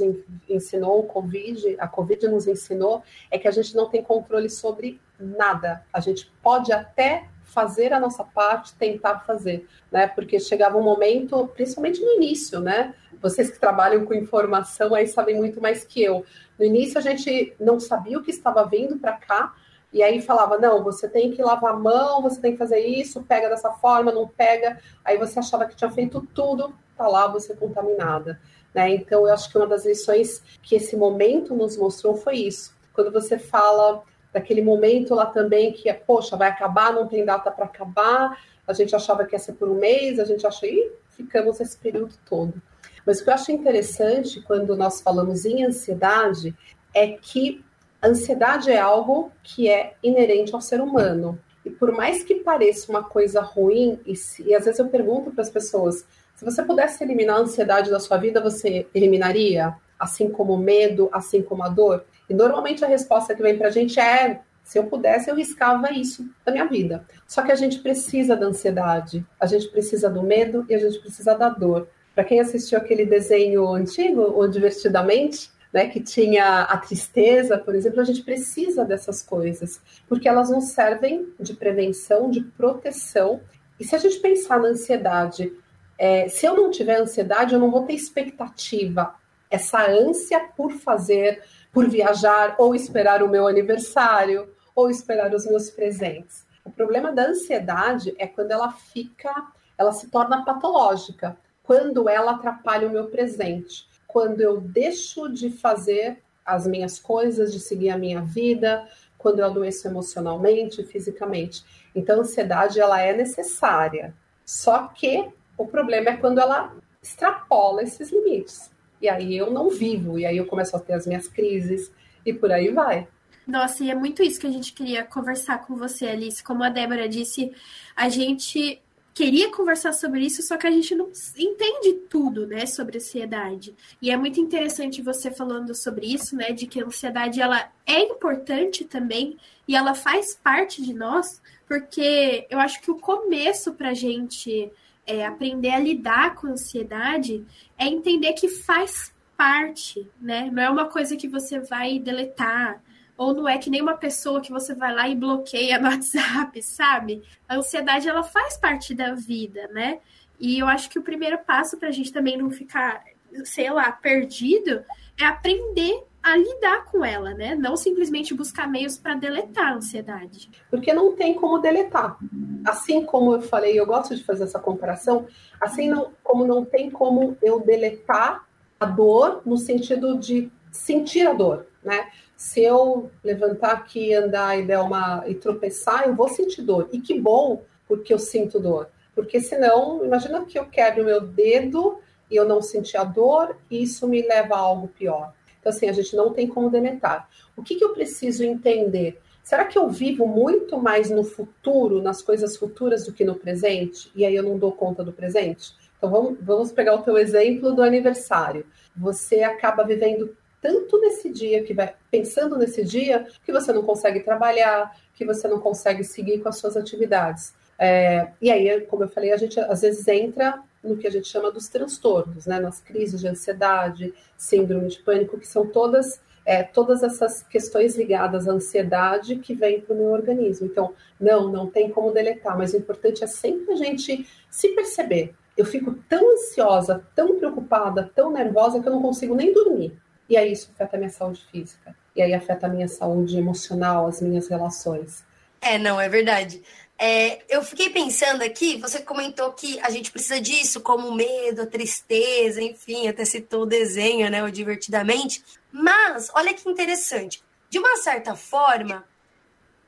ensinou, 0.50 1.00
o 1.00 1.04
Covid, 1.04 1.76
a 1.80 1.88
Covid 1.88 2.28
nos 2.28 2.48
ensinou, 2.48 3.04
é 3.30 3.38
que 3.38 3.48
a 3.48 3.52
gente 3.52 3.76
não 3.76 3.88
tem 3.88 4.02
controle 4.02 4.50
sobre 4.50 5.00
nada. 5.20 5.86
A 5.94 6.00
gente 6.00 6.32
pode 6.42 6.72
até 6.72 7.30
fazer 7.50 7.94
a 7.94 8.00
nossa 8.00 8.24
parte, 8.24 8.76
tentar 8.76 9.20
fazer, 9.20 9.68
né? 9.92 10.08
Porque 10.08 10.40
chegava 10.40 10.78
um 10.78 10.84
momento, 10.84 11.48
principalmente 11.54 12.02
no 12.02 12.14
início, 12.14 12.60
né? 12.60 12.94
Vocês 13.22 13.50
que 13.50 13.60
trabalham 13.60 14.06
com 14.06 14.14
informação 14.14 14.96
aí 14.96 15.08
sabem 15.08 15.36
muito 15.36 15.62
mais 15.62 15.84
que 15.84 16.02
eu. 16.02 16.26
No 16.58 16.66
início 16.66 16.98
a 16.98 17.02
gente 17.02 17.54
não 17.60 17.80
sabia 17.80 18.18
o 18.18 18.24
que 18.24 18.32
estava 18.32 18.66
vindo 18.66 18.98
para 18.98 19.14
cá, 19.14 19.54
e 19.92 20.04
aí 20.04 20.22
falava, 20.22 20.58
não, 20.58 20.84
você 20.84 21.10
tem 21.10 21.32
que 21.32 21.42
lavar 21.42 21.74
a 21.74 21.78
mão, 21.78 22.22
você 22.22 22.40
tem 22.40 22.52
que 22.52 22.60
fazer 22.60 22.80
isso, 22.80 23.24
pega 23.24 23.50
dessa 23.50 23.72
forma, 23.72 24.12
não 24.12 24.28
pega. 24.28 24.80
Aí 25.04 25.18
você 25.18 25.40
achava 25.40 25.66
que 25.66 25.76
tinha 25.76 25.90
feito 25.90 26.22
tudo, 26.34 26.74
tá 26.96 27.08
lá 27.08 27.28
você 27.28 27.56
contaminada. 27.56 28.40
Né? 28.74 28.92
Então, 28.92 29.28
eu 29.28 29.34
acho 29.34 29.50
que 29.52 29.58
uma 29.58 29.66
das 29.66 29.86
lições 29.86 30.44
que 30.62 30.76
esse 30.76 30.96
momento 30.96 31.56
nos 31.56 31.76
mostrou 31.76 32.16
foi 32.16 32.36
isso. 32.36 32.76
Quando 32.94 33.12
você 33.12 33.40
fala 33.40 34.04
daquele 34.34 34.62
momento 34.62 35.16
lá 35.16 35.26
também 35.26 35.72
que 35.72 35.90
é, 35.90 35.94
poxa, 35.94 36.38
vai 36.38 36.50
acabar, 36.50 36.94
não 36.94 37.08
tem 37.08 37.26
data 37.26 37.50
para 37.50 37.66
acabar, 37.66 38.40
a 38.68 38.74
gente 38.74 38.96
achava 38.96 39.26
que 39.26 39.36
ia 39.36 39.40
ser 39.40 39.54
por 39.54 39.68
um 39.70 39.76
mês, 39.76 40.20
a 40.20 40.26
gente 40.26 40.46
acha, 40.46 40.68
e 40.68 40.92
ficamos 41.10 41.60
esse 41.60 41.78
período 41.78 42.14
todo. 42.28 42.62
Mas 43.06 43.20
o 43.20 43.24
que 43.24 43.30
eu 43.30 43.34
acho 43.34 43.52
interessante 43.52 44.42
quando 44.42 44.76
nós 44.76 45.02
falamos 45.02 45.46
em 45.46 45.64
ansiedade 45.64 46.56
é 46.94 47.08
que 47.08 47.64
ansiedade 48.04 48.72
é 48.72 48.80
algo 48.80 49.32
que 49.44 49.68
é 49.68 49.96
inerente 50.04 50.54
ao 50.54 50.62
ser 50.62 50.82
humano. 50.82 51.40
E 51.66 51.70
por 51.70 51.92
mais 51.92 52.24
que 52.24 52.36
pareça 52.36 52.92
uma 52.92 53.04
coisa 53.04 53.42
ruim, 53.42 54.00
e, 54.06 54.16
se, 54.16 54.44
e 54.44 54.54
às 54.54 54.66
vezes 54.66 54.80
eu 54.80 54.88
pergunto 54.88 55.32
para 55.32 55.42
as 55.42 55.50
pessoas, 55.50 56.06
se 56.36 56.46
você 56.46 56.64
pudesse 56.64 57.04
eliminar 57.04 57.38
a 57.38 57.42
ansiedade 57.42 57.92
da 57.92 58.00
sua 58.00 58.18
vida, 58.18 58.40
você 58.40 58.88
eliminaria? 58.94 59.76
Assim 60.00 60.30
como 60.30 60.54
o 60.54 60.58
medo, 60.58 61.10
assim 61.12 61.42
como 61.42 61.64
a 61.64 61.68
dor? 61.68 62.06
E 62.30 62.34
normalmente 62.34 62.86
a 62.86 62.88
resposta 62.88 63.34
que 63.34 63.42
vem 63.42 63.58
para 63.58 63.68
a 63.68 63.72
gente 63.72 64.00
é: 64.00 64.42
se 64.64 64.78
eu 64.78 64.86
pudesse, 64.86 65.30
eu 65.30 65.36
riscava 65.36 65.92
isso 65.92 66.30
da 66.46 66.52
minha 66.52 66.66
vida. 66.66 67.04
Só 67.28 67.42
que 67.42 67.52
a 67.52 67.56
gente 67.56 67.80
precisa 67.80 68.36
da 68.36 68.46
ansiedade, 68.46 69.26
a 69.40 69.46
gente 69.46 69.68
precisa 69.70 70.10
do 70.10 70.22
medo 70.22 70.66
e 70.70 70.76
a 70.76 70.78
gente 70.78 71.00
precisa 71.00 71.36
da 71.36 71.50
dor. 71.50 71.88
Para 72.14 72.24
quem 72.24 72.40
assistiu 72.40 72.78
aquele 72.78 73.06
desenho 73.06 73.68
antigo, 73.70 74.22
o 74.22 74.48
Divertidamente, 74.48 75.50
né, 75.74 75.88
que 75.88 76.00
tinha 76.00 76.64
a 76.64 76.78
tristeza, 76.78 77.58
por 77.58 77.76
exemplo, 77.76 78.02
a 78.02 78.04
gente 78.04 78.24
precisa 78.24 78.84
dessas 78.84 79.22
coisas, 79.22 79.80
porque 80.08 80.28
elas 80.28 80.50
nos 80.50 80.72
servem 80.72 81.30
de 81.40 81.54
prevenção, 81.54 82.30
de 82.30 82.42
proteção. 82.42 83.40
E 83.80 83.84
se 83.84 83.96
a 83.96 84.00
gente 84.00 84.20
pensar 84.20 84.60
na 84.60 84.70
ansiedade, 84.70 85.54
é, 85.98 86.28
se 86.28 86.46
eu 86.46 86.56
não 86.56 86.72
tiver 86.72 87.00
ansiedade, 87.00 87.54
eu 87.54 87.60
não 87.60 87.72
vou 87.72 87.86
ter 87.86 87.94
expectativa, 87.94 89.16
essa 89.50 89.90
ânsia 89.90 90.40
por 90.56 90.72
fazer, 90.74 91.42
por 91.72 91.88
viajar, 91.88 92.56
ou 92.58 92.74
esperar 92.74 93.22
o 93.22 93.30
meu 93.30 93.48
aniversário, 93.48 94.50
ou 94.76 94.90
esperar 94.90 95.34
os 95.34 95.46
meus 95.46 95.70
presentes. 95.70 96.46
O 96.64 96.72
problema 96.72 97.12
da 97.12 97.28
ansiedade 97.28 98.14
é 98.18 98.28
quando 98.28 98.52
ela 98.52 98.72
fica, 98.72 99.34
ela 99.78 99.92
se 99.92 100.08
torna 100.08 100.44
patológica, 100.44 101.38
quando 101.64 102.10
ela 102.10 102.32
atrapalha 102.32 102.88
o 102.88 102.92
meu 102.92 103.08
presente, 103.08 103.88
quando 104.08 104.42
eu 104.42 104.60
deixo 104.60 105.30
de 105.30 105.52
fazer 105.52 106.22
as 106.46 106.66
minhas 106.66 107.00
coisas, 107.00 107.54
de 107.54 107.60
seguir 107.60 107.92
a 107.92 107.98
minha 107.98 108.22
vida, 108.22 108.88
quando 109.18 109.40
eu 109.40 109.46
adoeço 109.46 109.88
emocionalmente, 109.88 110.84
fisicamente. 110.84 111.64
Então, 111.94 112.18
a 112.18 112.22
ansiedade 112.22 112.80
ela 112.80 113.00
é 113.00 113.14
necessária. 113.14 114.16
Só 114.46 114.88
que 114.88 115.30
o 115.58 115.68
problema 115.68 116.10
é 116.10 116.18
quando 116.18 116.40
ela 116.40 116.74
extrapola 117.02 117.84
esses 117.84 118.12
limites. 118.12 118.72
E 119.02 119.08
aí 119.08 119.38
eu 119.38 119.52
não 119.52 119.70
vivo, 119.70 120.20
e 120.20 120.26
aí 120.26 120.38
eu 120.38 120.46
começo 120.46 120.76
a 120.76 120.80
ter 120.80 120.94
as 120.94 121.08
minhas 121.08 121.28
crises, 121.28 121.92
e 122.26 122.34
por 122.34 122.52
aí 122.52 122.70
vai. 122.70 123.08
Nossa, 123.48 123.84
e 123.84 123.90
é 123.90 123.96
muito 123.96 124.22
isso 124.22 124.40
que 124.40 124.48
a 124.48 124.52
gente 124.52 124.74
queria 124.74 125.04
conversar 125.04 125.66
com 125.66 125.76
você, 125.76 126.08
Alice. 126.08 126.44
Como 126.44 126.64
a 126.64 126.70
Débora 126.70 127.10
disse, 127.10 127.52
a 127.96 128.08
gente 128.08 128.80
queria 129.12 129.52
conversar 129.52 129.92
sobre 129.92 130.26
isso, 130.26 130.42
só 130.44 130.56
que 130.56 130.68
a 130.68 130.72
gente 130.72 130.94
não 130.96 131.12
entende 131.38 131.94
tudo, 132.10 132.46
né, 132.48 132.66
sobre 132.66 132.98
ansiedade. 132.98 133.76
E 134.02 134.12
é 134.12 134.16
muito 134.16 134.40
interessante 134.40 135.02
você 135.02 135.32
falando 135.32 135.74
sobre 135.74 136.06
isso, 136.06 136.36
né, 136.36 136.52
de 136.52 136.68
que 136.68 136.80
a 136.80 136.86
ansiedade 136.86 137.42
ela 137.42 137.72
é 137.86 138.02
importante 138.02 138.86
também 138.86 139.38
e 139.68 139.76
ela 139.76 139.94
faz 139.94 140.40
parte 140.42 140.82
de 140.82 140.94
nós, 140.94 141.42
porque 141.68 142.48
eu 142.50 142.60
acho 142.60 142.82
que 142.82 142.92
o 142.92 143.00
começo 143.00 143.74
pra 143.74 143.94
gente 143.94 144.72
é, 145.10 145.26
aprender 145.26 145.72
a 145.72 145.80
lidar 145.80 146.36
com 146.36 146.46
a 146.46 146.52
ansiedade 146.52 147.44
é 147.76 147.88
entender 147.88 148.34
que 148.34 148.48
faz 148.48 149.12
parte, 149.36 150.08
né? 150.22 150.52
Não 150.54 150.62
é 150.62 150.70
uma 150.70 150.86
coisa 150.86 151.16
que 151.16 151.28
você 151.28 151.60
vai 151.60 151.98
deletar, 151.98 152.80
ou 153.18 153.34
não 153.34 153.50
é 153.50 153.58
que 153.58 153.72
nem 153.72 153.82
uma 153.82 153.98
pessoa 153.98 154.40
que 154.40 154.52
você 154.52 154.76
vai 154.76 154.94
lá 154.94 155.10
e 155.10 155.16
bloqueia 155.16 155.80
no 155.80 155.90
WhatsApp, 155.90 156.62
sabe? 156.62 157.24
A 157.48 157.56
ansiedade 157.56 158.08
ela 158.08 158.22
faz 158.22 158.56
parte 158.58 158.94
da 158.94 159.16
vida, 159.16 159.68
né? 159.74 160.00
E 160.40 160.60
eu 160.60 160.68
acho 160.68 160.88
que 160.90 161.00
o 161.00 161.04
primeiro 161.04 161.40
passo 161.40 161.76
para 161.78 161.90
a 161.90 161.92
gente 161.92 162.14
também 162.14 162.38
não 162.38 162.52
ficar, 162.52 163.04
sei 163.44 163.72
lá, 163.72 163.92
perdido 163.92 164.84
é 165.20 165.26
aprender 165.26 166.04
a 166.22 166.36
lidar 166.36 166.86
com 166.86 167.04
ela, 167.04 167.34
né? 167.34 167.56
Não 167.56 167.78
simplesmente 167.78 168.34
buscar 168.34 168.68
meios 168.68 168.98
para 168.98 169.16
deletar 169.16 169.74
a 169.74 169.76
ansiedade. 169.76 170.50
Porque 170.70 170.94
não 170.94 171.16
tem 171.16 171.34
como 171.34 171.60
deletar. 171.60 172.18
Assim 172.66 173.06
como 173.06 173.34
eu 173.34 173.42
falei, 173.42 173.80
eu 173.80 173.86
gosto 173.86 174.16
de 174.16 174.24
fazer 174.24 174.44
essa 174.44 174.60
comparação, 174.60 175.26
assim 175.62 175.90
não, 175.90 176.12
como 176.24 176.46
não 176.46 176.66
tem 176.66 176.90
como 176.90 177.38
eu 177.42 177.60
deletar 177.62 178.46
a 178.80 178.86
dor 178.86 179.42
no 179.46 179.58
sentido 179.58 180.18
de 180.18 180.52
sentir 180.72 181.28
a 181.28 181.34
dor, 181.34 181.68
né? 181.84 182.10
Se 182.36 182.64
eu 182.64 183.12
levantar 183.24 183.72
aqui, 183.72 184.14
andar 184.14 184.58
e 184.58 184.66
der 184.66 184.80
uma 184.80 185.24
e 185.28 185.36
tropeçar, 185.36 186.08
eu 186.08 186.16
vou 186.16 186.30
sentir 186.30 186.62
dor. 186.62 186.88
E 186.92 187.02
que 187.02 187.20
bom, 187.20 187.64
porque 187.88 188.14
eu 188.14 188.20
sinto 188.20 188.60
dor. 188.60 188.90
Porque 189.14 189.42
senão, 189.42 190.06
imagina 190.06 190.46
que 190.46 190.58
eu 190.58 190.66
quebre 190.66 191.02
o 191.02 191.06
meu 191.06 191.20
dedo 191.20 192.00
e 192.32 192.36
eu 192.36 192.46
não 192.46 192.62
sentir 192.62 192.96
a 192.96 193.04
dor, 193.04 193.58
e 193.70 193.84
isso 193.84 194.08
me 194.08 194.22
leva 194.22 194.56
a 194.56 194.60
algo 194.60 194.88
pior. 194.88 195.34
Então, 195.60 195.72
assim, 195.72 195.90
a 195.90 195.94
gente 195.94 196.16
não 196.16 196.34
tem 196.34 196.48
como 196.48 196.70
deletar. 196.70 197.30
O 197.56 197.64
que, 197.64 197.76
que 197.76 197.84
eu 197.84 197.94
preciso 197.94 198.44
entender? 198.44 199.20
Será 199.44 199.66
que 199.66 199.78
eu 199.78 199.90
vivo 199.90 200.28
muito 200.28 200.78
mais 200.78 201.10
no 201.10 201.24
futuro, 201.24 202.02
nas 202.02 202.22
coisas 202.22 202.56
futuras, 202.56 203.06
do 203.06 203.14
que 203.14 203.26
no 203.26 203.36
presente? 203.36 204.12
E 204.16 204.26
aí 204.26 204.36
eu 204.36 204.44
não 204.44 204.58
dou 204.58 204.72
conta 204.72 205.04
do 205.04 205.12
presente? 205.12 205.74
Então, 205.98 206.10
vamos, 206.10 206.38
vamos 206.42 206.72
pegar 206.72 206.96
o 206.96 207.02
teu 207.02 207.18
exemplo 207.18 207.74
do 207.74 207.82
aniversário. 207.82 208.66
Você 208.96 209.44
acaba 209.44 209.84
vivendo 209.84 210.36
tanto 210.62 211.00
nesse 211.00 211.32
dia, 211.32 211.64
que 211.64 211.74
vai 211.74 211.94
pensando 212.12 212.58
nesse 212.58 212.84
dia, 212.84 213.28
que 213.46 213.52
você 213.52 213.72
não 213.72 213.84
consegue 213.84 214.20
trabalhar, 214.20 214.96
que 215.14 215.26
você 215.26 215.48
não 215.48 215.60
consegue 215.60 216.04
seguir 216.04 216.40
com 216.40 216.50
as 216.50 216.58
suas 216.58 216.76
atividades. 216.76 217.54
É, 217.78 218.30
e 218.42 218.52
aí, 218.52 218.82
como 218.82 219.04
eu 219.04 219.10
falei, 219.10 219.32
a 219.32 219.38
gente 219.38 219.60
às 219.60 219.82
vezes 219.82 220.08
entra 220.08 220.62
no 220.84 220.98
que 220.98 221.08
a 221.08 221.12
gente 221.12 221.28
chama 221.28 221.52
dos 221.52 221.68
transtornos, 221.68 222.46
né? 222.46 222.60
Nas 222.60 222.80
crises 222.80 223.20
de 223.20 223.28
ansiedade, 223.28 224.14
síndrome 224.38 224.88
de 224.88 225.00
pânico, 225.00 225.40
que 225.40 225.48
são 225.48 225.68
todas 225.68 226.22
é, 226.46 226.64
todas 226.64 227.04
essas 227.04 227.44
questões 227.44 227.96
ligadas 227.96 228.48
à 228.48 228.52
ansiedade 228.52 229.36
que 229.36 229.54
vêm 229.54 229.82
para 229.82 229.94
o 229.94 229.98
meu 229.98 230.08
organismo. 230.08 230.66
Então, 230.66 230.96
não, 231.20 231.48
não 231.48 231.70
tem 231.70 231.92
como 231.92 232.12
deletar, 232.12 232.58
mas 232.58 232.74
o 232.74 232.78
importante 232.78 233.24
é 233.24 233.28
sempre 233.28 233.74
a 233.74 233.76
gente 233.76 234.28
se 234.50 234.70
perceber. 234.70 235.36
eu 235.56 235.64
fico 235.64 235.94
tão 236.08 236.34
ansiosa, 236.34 237.06
tão 237.14 237.38
preocupada, 237.38 238.10
tão 238.16 238.32
nervosa 238.32 238.82
que 238.82 238.88
eu 238.88 238.94
não 238.94 239.02
consigo 239.02 239.36
nem 239.36 239.54
dormir. 239.54 239.96
E 240.28 240.38
aí 240.38 240.54
isso 240.54 240.72
afeta 240.74 240.96
a 240.96 241.00
minha 241.00 241.12
saúde 241.12 241.46
física. 241.52 241.96
E 242.16 242.22
aí 242.22 242.34
afeta 242.34 242.66
a 242.66 242.70
minha 242.70 242.88
saúde 242.88 243.38
emocional, 243.38 244.08
as 244.08 244.20
minhas 244.20 244.48
relações. 244.48 245.24
É, 245.62 245.78
não, 245.78 246.00
é 246.00 246.08
verdade. 246.08 246.64
É, 247.02 247.42
eu 247.48 247.64
fiquei 247.64 247.90
pensando 247.90 248.42
aqui, 248.42 248.76
você 248.78 249.00
comentou 249.00 249.54
que 249.54 249.80
a 249.80 249.90
gente 249.90 250.12
precisa 250.12 250.42
disso, 250.42 250.82
como 250.82 251.16
medo, 251.16 251.66
tristeza, 251.66 252.62
enfim, 252.62 253.08
até 253.08 253.24
citou 253.24 253.62
o 253.64 253.66
desenho, 253.66 254.30
né, 254.30 254.44
o 254.44 254.52
divertidamente. 254.52 255.42
Mas, 255.72 256.30
olha 256.36 256.54
que 256.54 256.70
interessante. 256.70 257.42
De 257.70 257.80
uma 257.80 257.96
certa 257.96 258.36
forma, 258.36 259.06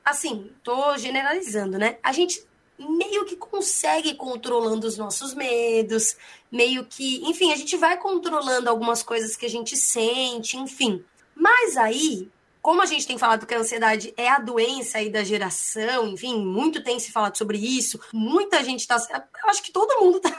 assim, 0.06 0.52
tô 0.64 0.98
generalizando, 0.98 1.78
né? 1.78 1.98
A 2.02 2.14
gente 2.14 2.46
meio 2.80 3.26
que 3.26 3.36
consegue 3.36 4.16
controlando 4.16 4.88
os 4.88 4.98
nossos 4.98 5.34
medos, 5.34 6.16
meio 6.50 6.86
que, 6.86 7.22
enfim, 7.26 7.52
a 7.52 7.58
gente 7.58 7.76
vai 7.76 7.98
controlando 7.98 8.70
algumas 8.70 9.04
coisas 9.04 9.36
que 9.36 9.46
a 9.46 9.50
gente 9.50 9.76
sente, 9.76 10.58
enfim. 10.58 11.04
Mas 11.36 11.76
aí, 11.76 12.30
como 12.62 12.82
a 12.82 12.86
gente 12.86 13.08
tem 13.08 13.18
falado 13.18 13.46
que 13.48 13.54
a 13.54 13.60
ansiedade 13.60 14.14
é 14.16 14.30
a 14.30 14.40
doença 14.40 15.00
aí 15.00 15.10
da 15.10 15.24
geração, 15.24 16.08
enfim, 16.08 16.46
muito 16.46 16.84
tem 16.84 17.00
se 17.00 17.12
falado 17.12 17.38
sobre 17.38 17.58
isso, 17.58 18.00
muita 18.14 18.64
gente 18.64 18.88
tá. 18.88 18.98
Eu 19.44 19.50
acho 19.50 19.64
que 19.64 19.72
todo 19.72 20.00
mundo 20.00 20.20
tá. 20.22 20.30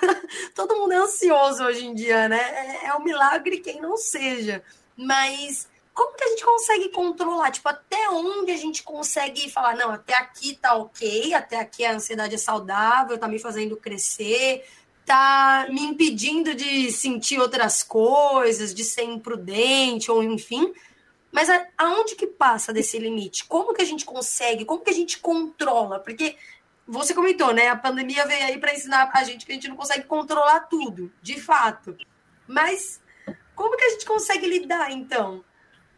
todo 0.55 0.77
mundo 0.77 0.93
é 0.93 0.97
ansioso 0.97 1.65
hoje 1.65 1.85
em 1.85 1.95
dia, 1.95 2.29
né? 2.29 2.41
É, 2.41 2.87
é 2.87 2.95
um 2.95 3.03
milagre 3.03 3.59
quem 3.59 3.81
não 3.81 3.97
seja. 3.97 4.63
Mas 4.97 5.69
como 5.93 6.17
que 6.17 6.25
a 6.25 6.29
gente 6.29 6.45
consegue 6.45 6.89
controlar? 6.91 7.51
Tipo, 7.51 7.69
até 7.69 8.09
onde 8.11 8.53
a 8.53 8.57
gente 8.57 8.83
consegue 8.83 9.51
falar, 9.51 9.77
não, 9.77 9.91
até 9.91 10.15
aqui 10.15 10.57
tá 10.57 10.75
ok, 10.75 11.35
até 11.35 11.59
aqui 11.59 11.85
a 11.85 11.95
ansiedade 11.95 12.35
é 12.35 12.39
saudável, 12.39 13.19
tá 13.19 13.29
me 13.29 13.39
fazendo 13.39 13.77
crescer, 13.77 14.65
tá 15.05 15.67
me 15.69 15.83
impedindo 15.83 16.55
de 16.55 16.91
sentir 16.93 17.39
outras 17.41 17.83
coisas, 17.83 18.73
de 18.73 18.85
ser 18.85 19.03
imprudente, 19.03 20.11
ou 20.11 20.23
enfim. 20.23 20.73
Mas 21.33 21.49
aonde 21.79 22.15
que 22.15 22.27
passa 22.27 22.73
desse 22.73 22.99
limite? 22.99 23.47
Como 23.47 23.73
que 23.73 23.81
a 23.81 23.87
gente 23.87 24.05
consegue? 24.05 24.67
Como 24.67 24.85
que 24.85 24.91
a 24.91 24.95
gente 24.95 25.19
controla? 25.19 25.99
Porque 25.99 26.37
você 26.87 27.15
comentou, 27.15 27.55
né? 27.55 27.69
A 27.69 27.77
pandemia 27.77 28.27
veio 28.27 28.45
aí 28.45 28.59
para 28.59 28.75
ensinar 28.75 29.11
a 29.13 29.25
gente 29.25 29.47
que 29.47 29.53
a 29.53 29.55
gente 29.55 29.69
não 29.69 29.77
consegue 29.77 30.05
controlar 30.05 30.61
tudo, 30.61 31.11
de 31.23 31.41
fato. 31.41 31.97
Mas 32.47 33.01
como 33.55 33.77
que 33.77 33.85
a 33.85 33.91
gente 33.91 34.05
consegue 34.05 34.47
lidar, 34.47 34.93
então? 34.93 35.43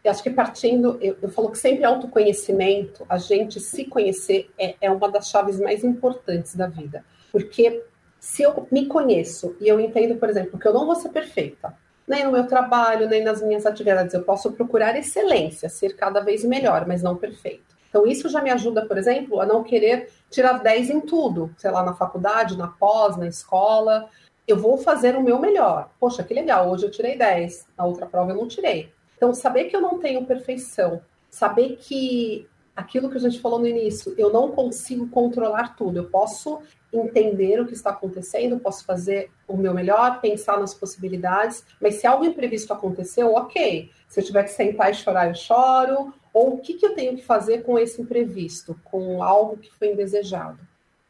Eu 0.04 0.10
acho 0.10 0.22
que 0.22 0.30
partindo, 0.30 0.98
eu, 1.00 1.16
eu 1.20 1.28
falo 1.30 1.50
que 1.50 1.58
sempre 1.58 1.84
autoconhecimento, 1.84 3.04
a 3.08 3.18
gente 3.18 3.58
se 3.58 3.86
conhecer 3.86 4.50
é, 4.56 4.76
é 4.82 4.90
uma 4.90 5.10
das 5.10 5.28
chaves 5.28 5.58
mais 5.58 5.82
importantes 5.82 6.54
da 6.54 6.68
vida. 6.68 7.04
Porque 7.32 7.82
se 8.20 8.42
eu 8.42 8.68
me 8.70 8.86
conheço 8.86 9.56
e 9.60 9.66
eu 9.66 9.80
entendo, 9.80 10.16
por 10.16 10.28
exemplo, 10.28 10.58
que 10.58 10.68
eu 10.68 10.74
não 10.74 10.86
vou 10.86 10.94
ser 10.94 11.08
perfeita, 11.08 11.76
nem 12.06 12.24
no 12.24 12.32
meu 12.32 12.46
trabalho, 12.46 13.08
nem 13.08 13.22
nas 13.22 13.42
minhas 13.42 13.66
atividades. 13.66 14.14
Eu 14.14 14.22
posso 14.22 14.52
procurar 14.52 14.96
excelência, 14.96 15.68
ser 15.68 15.96
cada 15.96 16.20
vez 16.20 16.44
melhor, 16.44 16.86
mas 16.86 17.02
não 17.02 17.16
perfeito. 17.16 17.74
Então, 17.88 18.06
isso 18.06 18.28
já 18.28 18.42
me 18.42 18.50
ajuda, 18.50 18.86
por 18.86 18.98
exemplo, 18.98 19.40
a 19.40 19.46
não 19.46 19.62
querer 19.62 20.10
tirar 20.28 20.54
10 20.54 20.90
em 20.90 21.00
tudo, 21.00 21.54
sei 21.56 21.70
lá, 21.70 21.84
na 21.84 21.94
faculdade, 21.94 22.58
na 22.58 22.66
pós, 22.66 23.16
na 23.16 23.28
escola. 23.28 24.08
Eu 24.48 24.58
vou 24.58 24.76
fazer 24.76 25.16
o 25.16 25.22
meu 25.22 25.38
melhor. 25.38 25.90
Poxa, 26.00 26.24
que 26.24 26.34
legal, 26.34 26.70
hoje 26.70 26.86
eu 26.86 26.90
tirei 26.90 27.16
10, 27.16 27.68
na 27.78 27.84
outra 27.84 28.06
prova 28.06 28.32
eu 28.32 28.36
não 28.36 28.48
tirei. 28.48 28.92
Então, 29.16 29.32
saber 29.32 29.66
que 29.66 29.76
eu 29.76 29.80
não 29.80 30.00
tenho 30.00 30.26
perfeição, 30.26 31.00
saber 31.30 31.76
que 31.76 32.48
aquilo 32.74 33.08
que 33.08 33.16
a 33.16 33.20
gente 33.20 33.40
falou 33.40 33.58
no 33.58 33.66
início, 33.66 34.14
eu 34.18 34.32
não 34.32 34.50
consigo 34.50 35.08
controlar 35.08 35.76
tudo. 35.76 35.98
Eu 35.98 36.04
posso 36.04 36.60
entender 36.92 37.60
o 37.60 37.66
que 37.66 37.74
está 37.74 37.90
acontecendo, 37.90 38.58
posso 38.58 38.84
fazer 38.84 39.30
o 39.48 39.56
meu 39.56 39.74
melhor, 39.74 40.20
pensar 40.20 40.58
nas 40.58 40.74
possibilidades, 40.74 41.64
mas 41.80 41.96
se 41.96 42.06
algo 42.06 42.24
imprevisto 42.24 42.72
aconteceu, 42.72 43.34
ok. 43.34 43.90
Se 44.08 44.20
eu 44.20 44.24
tiver 44.24 44.44
que 44.44 44.50
sentar 44.50 44.90
e 44.90 44.94
chorar, 44.94 45.28
eu 45.28 45.34
choro. 45.34 46.14
Ou 46.32 46.54
o 46.54 46.58
que, 46.58 46.74
que 46.74 46.84
eu 46.84 46.94
tenho 46.94 47.16
que 47.16 47.24
fazer 47.24 47.62
com 47.62 47.78
esse 47.78 48.02
imprevisto, 48.02 48.78
com 48.84 49.22
algo 49.22 49.56
que 49.56 49.72
foi 49.72 49.92
indesejado? 49.92 50.58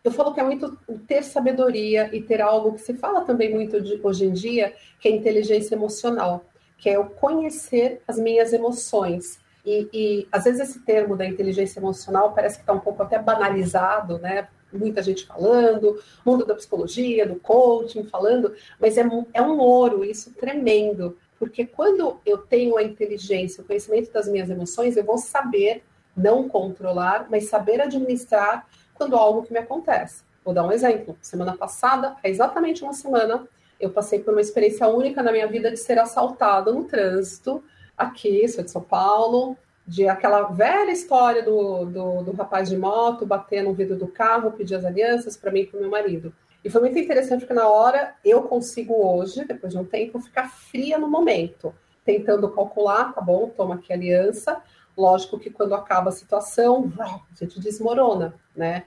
Eu 0.02 0.12
falo 0.12 0.34
que 0.34 0.40
é 0.40 0.42
muito 0.42 0.76
ter 1.06 1.22
sabedoria 1.22 2.14
e 2.14 2.20
ter 2.20 2.42
algo 2.42 2.74
que 2.74 2.82
se 2.82 2.92
fala 2.92 3.22
também 3.22 3.50
muito 3.50 3.80
de, 3.80 3.98
hoje 4.02 4.26
em 4.26 4.32
dia, 4.32 4.74
que 5.00 5.08
é 5.08 5.10
inteligência 5.10 5.74
emocional, 5.74 6.44
que 6.76 6.90
é 6.90 6.96
eu 6.96 7.06
conhecer 7.06 8.02
as 8.06 8.18
minhas 8.18 8.52
emoções. 8.52 9.38
E, 9.64 9.88
e 9.92 10.28
às 10.30 10.44
vezes 10.44 10.60
esse 10.60 10.80
termo 10.80 11.16
da 11.16 11.24
inteligência 11.24 11.80
emocional 11.80 12.32
parece 12.32 12.56
que 12.56 12.62
está 12.62 12.72
um 12.72 12.80
pouco 12.80 13.02
até 13.02 13.18
banalizado, 13.18 14.18
né? 14.18 14.48
muita 14.78 15.02
gente 15.02 15.24
falando, 15.24 16.00
mundo 16.24 16.44
da 16.44 16.54
psicologia, 16.54 17.26
do 17.26 17.36
coaching 17.36 18.04
falando, 18.04 18.52
mas 18.78 18.98
é, 18.98 19.04
é 19.32 19.42
um 19.42 19.58
ouro 19.58 20.04
isso 20.04 20.32
tremendo, 20.32 21.16
porque 21.38 21.64
quando 21.64 22.18
eu 22.26 22.38
tenho 22.38 22.76
a 22.76 22.82
inteligência, 22.82 23.62
o 23.62 23.66
conhecimento 23.66 24.12
das 24.12 24.28
minhas 24.28 24.50
emoções, 24.50 24.96
eu 24.96 25.04
vou 25.04 25.18
saber 25.18 25.84
não 26.16 26.48
controlar, 26.48 27.26
mas 27.30 27.48
saber 27.48 27.80
administrar 27.80 28.66
quando 28.94 29.16
algo 29.16 29.42
que 29.42 29.52
me 29.52 29.58
acontece. 29.58 30.22
Vou 30.44 30.54
dar 30.54 30.64
um 30.64 30.72
exemplo. 30.72 31.16
Semana 31.20 31.56
passada, 31.56 32.16
é 32.22 32.30
exatamente 32.30 32.82
uma 32.82 32.92
semana, 32.92 33.48
eu 33.80 33.90
passei 33.90 34.20
por 34.20 34.32
uma 34.32 34.40
experiência 34.40 34.86
única 34.86 35.22
na 35.22 35.32
minha 35.32 35.46
vida 35.46 35.70
de 35.70 35.76
ser 35.76 35.98
assaltada 35.98 36.70
no 36.70 36.84
trânsito, 36.84 37.62
aqui, 37.96 38.46
sou 38.48 38.64
de 38.64 38.70
São 38.70 38.82
Paulo, 38.82 39.56
de 39.86 40.08
aquela 40.08 40.44
velha 40.44 40.90
história 40.90 41.42
do, 41.42 41.84
do, 41.84 42.22
do, 42.22 42.32
rapaz 42.32 42.68
de 42.68 42.76
moto 42.76 43.26
bater 43.26 43.62
no 43.62 43.74
vidro 43.74 43.96
do 43.96 44.08
carro, 44.08 44.52
pedir 44.52 44.74
as 44.74 44.84
alianças 44.84 45.36
para 45.36 45.50
mim 45.50 45.60
e 45.60 45.66
para 45.66 45.78
o 45.78 45.80
meu 45.80 45.90
marido. 45.90 46.32
E 46.64 46.70
foi 46.70 46.80
muito 46.80 46.98
interessante 46.98 47.40
porque 47.40 47.52
na 47.52 47.68
hora 47.68 48.14
eu 48.24 48.42
consigo 48.42 48.94
hoje, 48.94 49.44
depois 49.44 49.72
de 49.72 49.78
um 49.78 49.84
tempo, 49.84 50.18
ficar 50.18 50.48
fria 50.48 50.98
no 50.98 51.10
momento, 51.10 51.74
tentando 52.04 52.50
calcular, 52.50 53.12
tá 53.12 53.20
bom, 53.20 53.50
toma 53.50 53.74
aqui 53.74 53.92
a 53.92 53.96
aliança. 53.96 54.62
Lógico 54.96 55.38
que 55.38 55.50
quando 55.50 55.74
acaba 55.74 56.08
a 56.08 56.12
situação, 56.12 56.90
a 56.98 57.20
gente 57.34 57.60
desmorona, 57.60 58.34
né? 58.56 58.84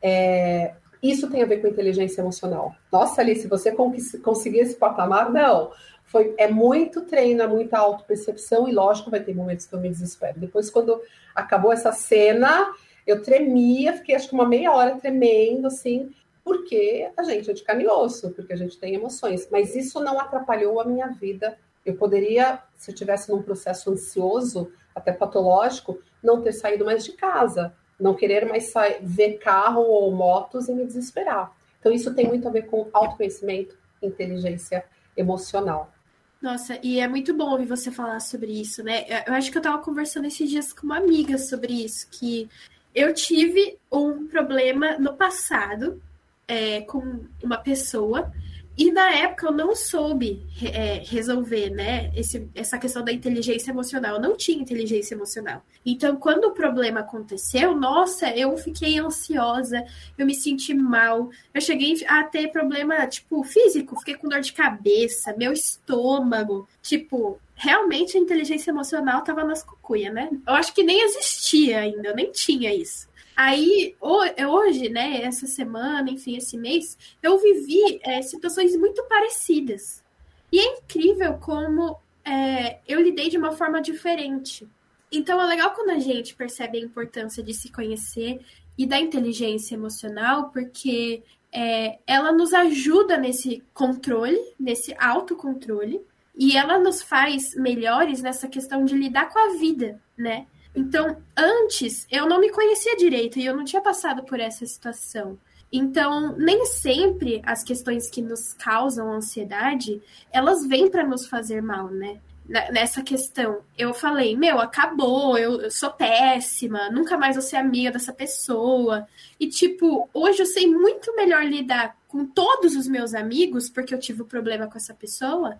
É, 0.00 0.74
isso 1.02 1.30
tem 1.30 1.42
a 1.42 1.46
ver 1.46 1.60
com 1.60 1.68
inteligência 1.68 2.22
emocional. 2.22 2.74
Nossa, 2.90 3.20
Alice, 3.20 3.46
você 3.46 3.72
conseguir 3.72 4.60
esse 4.60 4.76
patamar? 4.76 5.30
Não 5.30 5.72
foi, 6.08 6.34
é 6.38 6.48
muito 6.48 7.02
treino, 7.02 7.42
é 7.42 7.46
muita 7.46 7.78
autopercepção, 7.78 8.66
e 8.66 8.72
lógico, 8.72 9.10
vai 9.10 9.20
ter 9.20 9.34
momentos 9.34 9.66
que 9.66 9.74
eu 9.74 9.80
me 9.80 9.90
desespero. 9.90 10.40
Depois, 10.40 10.70
quando 10.70 11.00
acabou 11.34 11.70
essa 11.70 11.92
cena, 11.92 12.72
eu 13.06 13.22
tremia, 13.22 13.92
fiquei 13.92 14.14
acho 14.14 14.28
que 14.28 14.34
uma 14.34 14.48
meia 14.48 14.72
hora 14.72 14.96
tremendo, 14.96 15.66
assim, 15.66 16.10
porque 16.42 17.10
a 17.14 17.22
gente 17.22 17.50
é 17.50 17.52
de 17.52 17.62
carne 17.62 17.84
e 17.84 17.88
osso, 17.88 18.30
porque 18.30 18.54
a 18.54 18.56
gente 18.56 18.78
tem 18.78 18.94
emoções. 18.94 19.48
Mas 19.50 19.76
isso 19.76 20.00
não 20.00 20.18
atrapalhou 20.18 20.80
a 20.80 20.84
minha 20.84 21.08
vida. 21.08 21.58
Eu 21.84 21.94
poderia, 21.94 22.58
se 22.74 22.90
eu 22.90 22.94
tivesse 22.94 23.30
num 23.30 23.42
processo 23.42 23.90
ansioso, 23.90 24.72
até 24.94 25.12
patológico, 25.12 26.00
não 26.22 26.40
ter 26.40 26.52
saído 26.52 26.86
mais 26.86 27.04
de 27.04 27.12
casa, 27.12 27.74
não 28.00 28.14
querer 28.14 28.46
mais 28.46 28.72
ver 29.02 29.34
carro 29.34 29.82
ou 29.82 30.10
motos 30.10 30.68
e 30.68 30.72
me 30.72 30.86
desesperar. 30.86 31.52
Então, 31.78 31.92
isso 31.92 32.14
tem 32.14 32.26
muito 32.26 32.48
a 32.48 32.50
ver 32.50 32.62
com 32.62 32.88
autoconhecimento, 32.94 33.76
inteligência 34.02 34.84
emocional. 35.14 35.92
Nossa, 36.40 36.78
e 36.82 37.00
é 37.00 37.08
muito 37.08 37.34
bom 37.34 37.50
ouvir 37.50 37.66
você 37.66 37.90
falar 37.90 38.20
sobre 38.20 38.52
isso, 38.52 38.82
né? 38.82 39.04
Eu 39.26 39.34
acho 39.34 39.50
que 39.50 39.58
eu 39.58 39.62
tava 39.62 39.82
conversando 39.82 40.26
esses 40.26 40.48
dias 40.48 40.72
com 40.72 40.86
uma 40.86 40.96
amiga 40.96 41.36
sobre 41.36 41.84
isso, 41.84 42.08
que 42.10 42.48
eu 42.94 43.12
tive 43.12 43.76
um 43.90 44.26
problema 44.28 44.96
no 44.98 45.14
passado 45.14 46.00
é, 46.46 46.82
com 46.82 47.24
uma 47.42 47.58
pessoa 47.58 48.32
e 48.78 48.92
na 48.92 49.10
época 49.10 49.46
eu 49.46 49.52
não 49.52 49.74
soube 49.74 50.46
é, 50.62 51.02
resolver, 51.04 51.68
né, 51.68 52.12
esse, 52.14 52.48
essa 52.54 52.78
questão 52.78 53.04
da 53.04 53.10
inteligência 53.10 53.72
emocional. 53.72 54.14
Eu 54.14 54.22
não 54.22 54.36
tinha 54.36 54.62
inteligência 54.62 55.16
emocional. 55.16 55.64
Então, 55.84 56.14
quando 56.14 56.44
o 56.44 56.52
problema 56.52 57.00
aconteceu, 57.00 57.74
nossa, 57.74 58.30
eu 58.36 58.56
fiquei 58.56 58.96
ansiosa, 58.96 59.84
eu 60.16 60.24
me 60.24 60.32
senti 60.32 60.72
mal. 60.74 61.28
Eu 61.52 61.60
cheguei 61.60 62.06
a 62.06 62.22
ter 62.22 62.52
problema, 62.52 63.04
tipo, 63.08 63.42
físico, 63.42 63.98
fiquei 63.98 64.14
com 64.14 64.28
dor 64.28 64.42
de 64.42 64.52
cabeça, 64.52 65.34
meu 65.36 65.52
estômago. 65.52 66.68
Tipo, 66.80 67.40
realmente 67.56 68.16
a 68.16 68.20
inteligência 68.20 68.70
emocional 68.70 69.24
tava 69.24 69.42
nas 69.42 69.64
cucuia, 69.64 70.12
né? 70.12 70.30
Eu 70.46 70.54
acho 70.54 70.72
que 70.72 70.84
nem 70.84 71.02
existia 71.02 71.80
ainda, 71.80 72.10
eu 72.10 72.14
nem 72.14 72.30
tinha 72.30 72.72
isso. 72.72 73.07
Aí, 73.40 73.94
hoje, 74.00 74.88
né, 74.88 75.22
essa 75.22 75.46
semana, 75.46 76.10
enfim, 76.10 76.36
esse 76.36 76.58
mês, 76.58 76.98
eu 77.22 77.38
vivi 77.38 78.00
é, 78.02 78.20
situações 78.20 78.74
muito 78.74 79.04
parecidas. 79.04 80.02
E 80.50 80.58
é 80.58 80.78
incrível 80.78 81.34
como 81.34 82.00
é, 82.24 82.80
eu 82.88 83.00
lidei 83.00 83.28
de 83.28 83.38
uma 83.38 83.52
forma 83.52 83.80
diferente. 83.80 84.68
Então, 85.12 85.40
é 85.40 85.46
legal 85.46 85.72
quando 85.72 85.90
a 85.90 86.00
gente 86.00 86.34
percebe 86.34 86.78
a 86.78 86.84
importância 86.84 87.40
de 87.40 87.54
se 87.54 87.70
conhecer 87.70 88.40
e 88.76 88.84
da 88.84 88.98
inteligência 88.98 89.76
emocional, 89.76 90.50
porque 90.50 91.22
é, 91.52 92.00
ela 92.08 92.32
nos 92.32 92.52
ajuda 92.52 93.16
nesse 93.16 93.62
controle, 93.72 94.52
nesse 94.58 94.96
autocontrole, 94.98 96.00
e 96.36 96.56
ela 96.56 96.76
nos 96.76 97.00
faz 97.00 97.54
melhores 97.54 98.20
nessa 98.20 98.48
questão 98.48 98.84
de 98.84 98.96
lidar 98.96 99.28
com 99.28 99.38
a 99.38 99.56
vida, 99.56 100.02
né? 100.16 100.48
Então, 100.78 101.16
antes, 101.36 102.06
eu 102.08 102.28
não 102.28 102.38
me 102.38 102.52
conhecia 102.52 102.96
direito 102.96 103.36
e 103.36 103.44
eu 103.44 103.56
não 103.56 103.64
tinha 103.64 103.82
passado 103.82 104.22
por 104.22 104.38
essa 104.38 104.64
situação. 104.64 105.36
Então, 105.72 106.36
nem 106.36 106.64
sempre 106.66 107.42
as 107.44 107.64
questões 107.64 108.08
que 108.08 108.22
nos 108.22 108.54
causam 108.54 109.12
ansiedade, 109.12 110.00
elas 110.32 110.64
vêm 110.64 110.88
para 110.88 111.04
nos 111.04 111.26
fazer 111.26 111.60
mal, 111.60 111.88
né? 111.88 112.20
Nessa 112.48 113.02
questão, 113.02 113.60
eu 113.76 113.92
falei, 113.92 114.34
meu, 114.34 114.58
acabou, 114.58 115.36
eu, 115.36 115.60
eu 115.60 115.70
sou 115.70 115.90
péssima, 115.90 116.88
nunca 116.90 117.18
mais 117.18 117.36
vou 117.36 117.42
ser 117.42 117.56
amiga 117.56 117.90
dessa 117.90 118.12
pessoa. 118.12 119.06
E, 119.38 119.46
tipo, 119.48 120.08
hoje 120.14 120.40
eu 120.40 120.46
sei 120.46 120.66
muito 120.66 121.14
melhor 121.14 121.44
lidar 121.44 121.96
com 122.08 122.24
todos 122.24 122.74
os 122.74 122.88
meus 122.88 123.12
amigos, 123.12 123.68
porque 123.68 123.92
eu 123.92 124.00
tive 124.00 124.22
um 124.22 124.26
problema 124.26 124.66
com 124.66 124.78
essa 124.78 124.94
pessoa, 124.94 125.58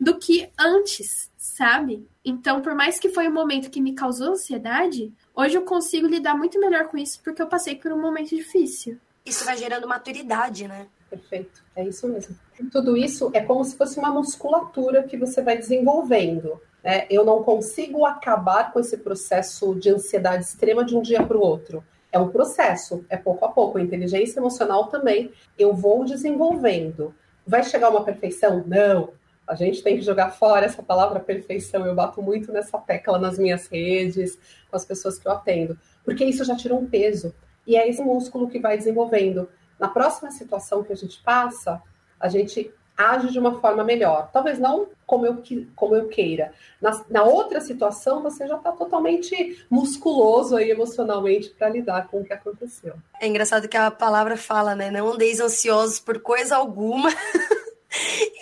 do 0.00 0.16
que 0.16 0.50
antes, 0.58 1.30
sabe? 1.36 2.08
Então, 2.24 2.62
por 2.62 2.74
mais 2.74 2.98
que 2.98 3.10
foi 3.10 3.28
um 3.28 3.34
momento 3.34 3.70
que 3.70 3.80
me 3.80 3.92
causou 3.92 4.32
ansiedade, 4.32 5.12
hoje 5.34 5.56
eu 5.56 5.62
consigo 5.62 6.06
lidar 6.06 6.34
muito 6.34 6.58
melhor 6.58 6.88
com 6.88 6.96
isso, 6.96 7.20
porque 7.22 7.42
eu 7.42 7.48
passei 7.48 7.76
por 7.76 7.92
um 7.92 8.00
momento 8.00 8.34
difícil 8.34 8.98
isso 9.24 9.44
vai 9.44 9.56
gerando 9.56 9.86
maturidade, 9.86 10.66
né? 10.66 10.86
Perfeito, 11.10 11.64
é 11.74 11.84
isso 11.84 12.06
mesmo. 12.06 12.36
Tudo 12.70 12.96
isso 12.96 13.30
é 13.34 13.40
como 13.40 13.64
se 13.64 13.76
fosse 13.76 13.98
uma 13.98 14.12
musculatura 14.12 15.02
que 15.02 15.16
você 15.16 15.42
vai 15.42 15.58
desenvolvendo. 15.58 16.60
Né? 16.84 17.04
Eu 17.10 17.24
não 17.24 17.42
consigo 17.42 18.06
acabar 18.06 18.72
com 18.72 18.78
esse 18.78 18.96
processo 18.96 19.74
de 19.74 19.90
ansiedade 19.90 20.44
extrema 20.44 20.84
de 20.84 20.96
um 20.96 21.02
dia 21.02 21.26
para 21.26 21.36
o 21.36 21.40
outro. 21.40 21.82
É 22.12 22.18
um 22.18 22.28
processo, 22.28 23.04
é 23.08 23.16
pouco 23.16 23.44
a 23.44 23.48
pouco. 23.48 23.78
A 23.78 23.82
inteligência 23.82 24.38
emocional 24.38 24.86
também 24.86 25.32
eu 25.58 25.74
vou 25.74 26.04
desenvolvendo. 26.04 27.12
Vai 27.44 27.64
chegar 27.64 27.90
uma 27.90 28.04
perfeição? 28.04 28.62
Não. 28.64 29.10
A 29.46 29.56
gente 29.56 29.82
tem 29.82 29.96
que 29.96 30.02
jogar 30.02 30.30
fora 30.30 30.66
essa 30.66 30.82
palavra 30.82 31.18
perfeição. 31.18 31.84
Eu 31.84 31.94
bato 31.94 32.22
muito 32.22 32.52
nessa 32.52 32.78
tecla 32.78 33.18
nas 33.18 33.36
minhas 33.36 33.66
redes, 33.66 34.38
com 34.70 34.76
as 34.76 34.84
pessoas 34.84 35.18
que 35.18 35.26
eu 35.26 35.32
atendo, 35.32 35.76
porque 36.04 36.24
isso 36.24 36.44
já 36.44 36.54
tira 36.54 36.74
um 36.74 36.86
peso. 36.86 37.34
E 37.66 37.76
é 37.76 37.88
esse 37.88 38.00
músculo 38.00 38.48
que 38.48 38.60
vai 38.60 38.78
desenvolvendo. 38.78 39.48
Na 39.80 39.88
próxima 39.88 40.30
situação 40.30 40.84
que 40.84 40.92
a 40.92 40.96
gente 40.96 41.20
passa, 41.22 41.82
a 42.20 42.28
gente 42.28 42.72
age 42.96 43.32
de 43.32 43.38
uma 43.38 43.60
forma 43.60 43.82
melhor. 43.82 44.30
Talvez 44.30 44.58
não 44.58 44.88
como 45.06 45.26
eu, 45.26 45.42
como 45.74 45.96
eu 45.96 46.08
queira. 46.08 46.52
Na, 46.80 47.04
na 47.08 47.24
outra 47.24 47.60
situação, 47.60 48.22
você 48.22 48.46
já 48.46 48.56
está 48.56 48.70
totalmente 48.72 49.64
musculoso 49.68 50.54
aí 50.54 50.70
emocionalmente 50.70 51.50
para 51.50 51.70
lidar 51.70 52.08
com 52.08 52.20
o 52.20 52.24
que 52.24 52.32
aconteceu. 52.32 52.94
É 53.18 53.26
engraçado 53.26 53.68
que 53.68 53.76
a 53.76 53.90
palavra 53.90 54.36
fala, 54.36 54.76
né? 54.76 54.90
Não 54.90 55.08
andeis 55.08 55.40
ansiosos 55.40 55.98
por 55.98 56.20
coisa 56.20 56.56
alguma. 56.56 57.08